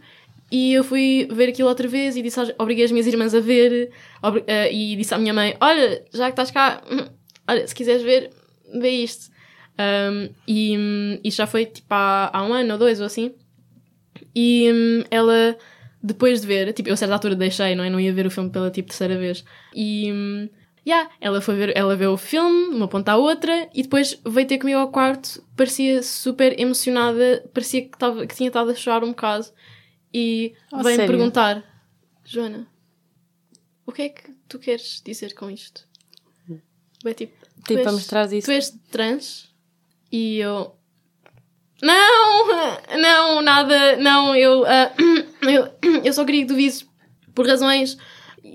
E 0.52 0.74
eu 0.74 0.84
fui 0.84 1.28
ver 1.32 1.50
aquilo 1.50 1.70
outra 1.70 1.88
vez 1.88 2.18
e 2.18 2.22
disse, 2.22 2.40
às- 2.40 2.54
obriguei 2.60 2.84
as 2.86 2.92
minhas 2.92 3.08
irmãs 3.08 3.34
a 3.34 3.40
ver 3.40 3.92
obri- 4.22 4.44
ah, 4.48 4.68
e 4.70 4.96
disse 4.98 5.14
à 5.14 5.18
minha 5.18 5.34
mãe: 5.34 5.56
Olha, 5.62 6.04
já 6.14 6.26
que 6.26 6.32
estás 6.32 6.52
cá, 6.52 6.82
hum, 6.92 7.08
olha, 7.48 7.66
se 7.68 7.74
quiseres 7.74 8.02
ver, 8.02 8.30
vê 8.80 8.90
isto. 8.90 9.32
Um, 9.80 10.30
e 10.48 11.20
isto 11.24 11.38
já 11.38 11.48
foi 11.48 11.66
tipo 11.66 11.88
há, 11.90 12.30
há 12.34 12.44
um 12.46 12.54
ano 12.54 12.74
ou 12.74 12.78
dois 12.80 13.00
ou 13.00 13.06
assim. 13.06 13.34
E 14.36 14.70
hum, 14.72 15.04
ela, 15.10 15.58
depois 16.02 16.42
de 16.42 16.48
ver, 16.48 16.74
tipo, 16.74 16.90
eu 16.90 16.94
a 16.94 16.98
certa 16.98 17.14
altura 17.16 17.36
deixei, 17.36 17.76
não 17.76 17.84
é? 17.84 17.90
Não 17.90 18.00
ia 18.00 18.14
ver 18.14 18.26
o 18.26 18.32
filme 18.32 18.50
pela 18.50 18.70
tipo 18.70 18.90
terceira 18.90 19.18
vez. 19.18 19.44
E, 19.74 20.12
hum, 20.12 20.50
yeah, 20.86 21.10
ela 21.20 21.42
foi 21.42 21.56
ver, 21.56 21.76
ela 21.76 21.96
viu 21.96 22.12
o 22.12 22.18
filme, 22.18 22.72
de 22.72 22.76
uma 22.76 22.88
ponta 22.88 23.14
à 23.14 23.18
outra, 23.18 23.70
e 23.74 23.84
depois 23.84 24.20
veio 24.26 24.48
ter 24.48 24.58
comigo 24.58 24.80
ao 24.80 24.90
quarto, 24.92 25.44
parecia 25.56 26.02
super 26.04 26.60
emocionada, 26.60 27.44
parecia 27.54 27.82
que, 27.84 27.98
tava, 27.98 28.26
que 28.28 28.36
tinha 28.36 28.48
estado 28.48 28.70
a 28.72 28.76
chorar 28.76 29.04
um 29.04 29.10
bocado. 29.10 29.46
E 30.14 30.54
Oh, 30.72 30.84
sério? 30.84 31.08
perguntar, 31.08 31.64
Joana, 32.26 32.68
o 33.86 33.92
que 33.92 34.02
é 34.04 34.10
que 34.10 34.32
tu 34.48 34.60
queres 34.60 35.02
dizer 35.06 35.34
com 35.34 35.50
isto? 35.50 35.88
Bem, 37.04 37.14
tipo, 37.14 37.34
tu 37.58 37.64
Tipo, 37.68 37.80
és- 37.80 37.92
mostrar 37.92 38.32
isso. 38.34 38.46
Tu 38.46 38.52
és 38.52 38.70
trans? 38.92 39.50
E 40.12 40.38
eu. 40.38 40.76
Não! 41.82 42.48
Não, 43.00 43.42
nada, 43.42 43.96
não, 43.98 44.36
eu. 44.36 44.64
ah, 44.66 44.94
eu, 45.42 46.02
eu 46.06 46.14
só 46.14 46.24
queria 46.26 46.42
que 46.42 46.48
tu 46.50 46.56
visses 46.56 46.86
por 47.34 47.48
razões. 47.48 47.98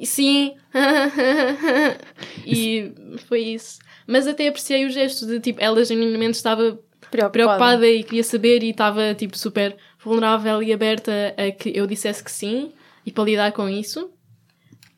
Sim. 0.04 0.54
e 2.46 2.92
foi 3.26 3.40
isso. 3.40 3.78
Mas 4.06 4.26
até 4.26 4.46
apreciei 4.48 4.84
o 4.86 4.90
gesto 4.90 5.26
de 5.26 5.40
tipo, 5.40 5.60
ela 5.60 5.84
genuinamente 5.84 6.34
estava 6.36 6.78
Preocupada. 7.10 7.30
preocupada 7.30 7.86
e 7.86 8.02
queria 8.02 8.24
saber 8.24 8.62
e 8.62 8.70
estava 8.70 9.14
tipo 9.14 9.36
super 9.38 9.76
vulnerável 10.02 10.62
e 10.62 10.72
aberta 10.72 11.34
a 11.36 11.50
que 11.52 11.70
eu 11.74 11.86
dissesse 11.86 12.22
que 12.22 12.30
sim 12.30 12.72
e 13.04 13.12
para 13.12 13.24
lidar 13.24 13.52
com 13.52 13.68
isso. 13.68 14.10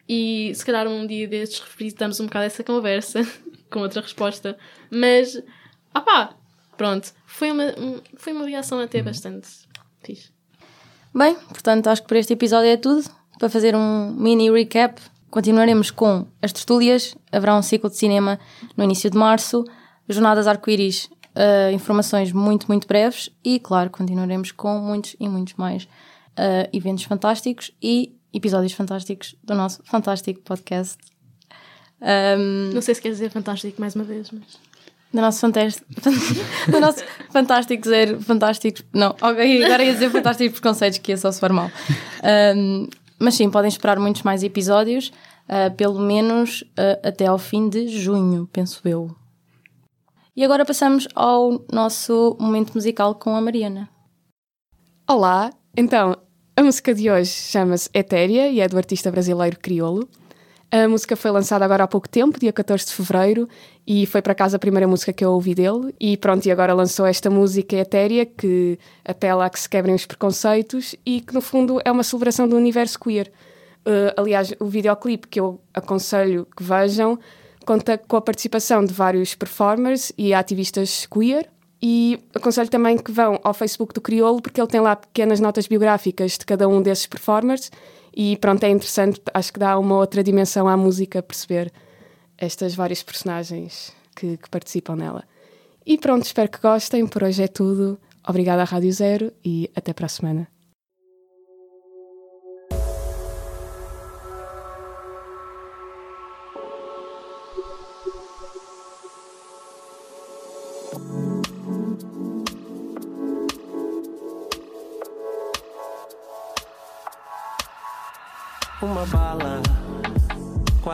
E 0.09 0.53
se 0.55 0.65
calhar 0.65 0.87
um 0.89 1.07
dia 1.07 1.29
destes 1.29 1.61
revisitamos 1.61 2.19
um 2.21 2.25
bocado 2.27 2.47
essa 2.47 2.65
conversa 2.65 3.21
com 3.71 3.81
outra 3.81 4.01
resposta. 4.01 4.57
Mas, 4.91 5.41
ah 5.93 6.01
pá, 6.01 6.35
pronto. 6.77 7.13
Foi 7.27 7.51
uma, 7.51 7.65
um- 7.79 8.01
foi 8.17 8.33
uma 8.33 8.47
reação 8.47 8.81
até 8.81 9.03
bastante 9.03 9.49
fixe. 10.03 10.31
Bem, 11.15 11.35
portanto, 11.49 11.89
acho 11.89 12.03
que 12.03 12.09
por 12.09 12.17
este 12.17 12.33
episódio 12.33 12.69
é 12.71 12.77
tudo. 12.77 13.05
Para 13.39 13.49
fazer 13.51 13.77
um 13.77 14.11
mini 14.13 14.51
recap, 14.51 15.01
continuaremos 15.31 15.91
com 15.91 16.27
as 16.43 16.53
tertúlias. 16.53 17.15
Haverá 17.31 17.55
um 17.57 17.63
ciclo 17.63 17.89
de 17.91 17.97
cinema 17.97 18.39
no 18.77 18.85
início 18.85 19.11
de 19.11 19.17
março. 19.17 19.65
Jornadas 20.09 20.47
arco-íris, 20.47 21.11
eh, 21.35 21.73
informações 21.73 22.33
muito, 22.33 22.67
muito 22.69 22.87
breves. 22.87 23.31
E, 23.45 23.59
claro, 23.61 23.91
continuaremos 23.91 24.53
com 24.53 24.79
muitos 24.79 25.17
e 25.19 25.29
muitos 25.29 25.55
mais 25.55 25.89
eh, 26.37 26.69
eventos 26.73 27.05
fantásticos 27.05 27.71
e 27.83 28.15
episódios 28.33 28.73
fantásticos 28.73 29.35
do 29.43 29.55
nosso 29.55 29.81
fantástico 29.85 30.41
podcast. 30.43 30.97
Ahm, 32.01 32.73
Não 32.73 32.83
sei 32.83 32.95
se 32.95 33.03
quer 33.03 33.11
dizer 33.11 33.31
fantástico 33.31 33.81
mais 33.81 33.95
uma 33.95 34.05
vez, 34.05 34.31
mas. 34.31 34.59
do 35.13 35.21
nosso 35.21 35.41
fantástico. 35.41 35.87
do 36.71 36.81
nosso 36.81 37.03
fantástico 37.31 37.89
zero. 37.89 38.21
Fantástico. 38.21 38.81
Não, 38.93 39.11
ok, 39.21 39.65
agora 39.65 39.83
ia 39.85 39.93
dizer 39.93 40.11
fantásticos 40.11 40.61
preconceitos 40.61 40.99
que 40.99 41.13
ia 41.13 41.17
só 41.17 41.33
se 41.33 41.41
for 41.41 41.53
mal. 41.53 41.71
Ahm, 42.23 42.87
mas 43.19 43.35
sim, 43.35 43.51
podem 43.51 43.69
esperar 43.69 43.99
muitos 43.99 44.23
mais 44.23 44.45
episódios, 44.45 45.11
ah, 45.49 45.71
pelo 45.71 45.99
menos 45.99 46.63
ah, 46.77 47.09
até 47.09 47.27
ao 47.27 47.39
fim 47.39 47.69
de 47.69 47.89
junho, 47.89 48.49
penso 48.53 48.81
eu. 48.85 49.11
E 50.39 50.45
agora 50.45 50.65
passamos 50.65 51.09
ao 51.17 51.65
nosso 51.73 52.37
momento 52.39 52.73
musical 52.73 53.13
com 53.17 53.35
a 53.35 53.41
Mariana. 53.41 53.89
Olá, 55.11 55.51
então 55.77 56.17
a 56.57 56.63
música 56.63 56.95
de 56.95 57.11
hoje 57.11 57.33
chama-se 57.33 57.91
Etérea 57.93 58.49
e 58.49 58.61
é 58.61 58.69
do 58.69 58.77
artista 58.77 59.11
brasileiro 59.11 59.59
Criolo. 59.59 60.09
A 60.71 60.87
música 60.87 61.17
foi 61.17 61.33
lançada 61.33 61.65
agora 61.65 61.83
há 61.83 61.89
pouco 61.89 62.09
tempo, 62.09 62.39
dia 62.39 62.53
14 62.53 62.87
de 62.87 62.95
fevereiro, 62.95 63.49
e 63.85 64.07
foi 64.07 64.23
para 64.23 64.33
casa 64.33 64.59
a 64.59 64.61
primeira 64.61 64.87
música 64.87 65.13
que 65.13 65.25
eu 65.25 65.33
ouvi 65.33 65.57
dele. 65.57 65.93
E 65.99 66.17
pronto, 66.17 66.47
e 66.47 66.53
agora 66.53 66.73
lançou 66.73 67.05
esta 67.05 67.29
música 67.29 67.75
Etérea 67.75 68.25
que 68.25 68.79
apela 69.05 69.45
a 69.45 69.51
que 69.51 69.59
se 69.59 69.69
quebrem 69.69 69.97
os 69.97 70.07
preconceitos 70.07 70.95
e 71.05 71.21
que 71.21 71.35
no 71.35 71.41
fundo 71.41 71.81
é 71.85 71.91
uma 71.91 72.05
celebração 72.05 72.47
do 72.47 72.55
universo 72.55 72.97
queer. 73.01 73.33
Uh, 73.81 74.15
aliás, 74.17 74.55
o 74.61 74.67
videoclipe 74.67 75.27
que 75.27 75.41
eu 75.41 75.61
aconselho 75.75 76.47
que 76.57 76.63
vejam 76.63 77.19
conta 77.69 77.99
com 77.99 78.17
a 78.17 78.23
participação 78.23 78.83
de 78.83 78.95
vários 78.95 79.35
performers 79.35 80.11
e 80.17 80.33
ativistas 80.33 81.05
queer. 81.05 81.51
E 81.83 82.19
aconselho 82.35 82.71
também 82.71 82.97
que 82.97 83.13
vão 83.13 83.39
ao 83.45 83.53
Facebook 83.53 83.93
do 83.93 84.01
Criolo, 84.01 84.41
porque 84.41 84.59
ele 84.59 84.69
tem 84.69 84.81
lá 84.81 84.97
pequenas 84.97 85.39
notas 85.39 85.69
biográficas 85.69 86.39
de 86.39 86.47
cada 86.47 86.67
um 86.67 86.81
desses 86.81 87.07
performers. 87.07 87.71
E 88.17 88.39
pronto, 88.39 88.65
é 88.65 88.71
interessante, 88.71 89.21
acho 89.35 89.53
que 89.53 89.61
dá 89.61 89.79
uma 89.79 89.97
outra 89.97 90.25
dimensão 90.25 90.67
à 90.67 90.79
música 90.79 91.23
perceber 91.23 91.71
estas 92.39 92.75
várias 92.75 93.03
personagens 93.03 93.93
que, 94.17 94.39
que 94.39 94.49
participam 94.49 94.97
nela. 94.97 95.23
E 95.85 95.99
pronto, 95.99 96.25
espero 96.25 96.51
que 96.51 96.61
gostem. 96.61 97.07
Por 97.07 97.23
hoje 97.23 97.43
é 97.43 97.49
tudo. 97.49 98.01
Obrigada 98.27 98.63
à 98.63 98.65
Rádio 98.65 98.93
Zero 98.93 99.31
e 99.45 99.71
até 99.77 99.93
para 99.93 100.07
a 100.07 100.09
semana. 100.09 100.58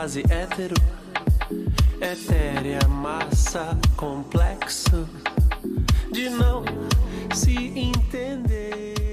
quase 0.05 0.23
hétero, 0.29 0.75
etérea 1.99 2.87
massa 2.87 3.75
complexo 3.97 5.09
de 6.13 6.29
não 6.29 6.63
se 7.35 7.57
entender. 7.75 9.04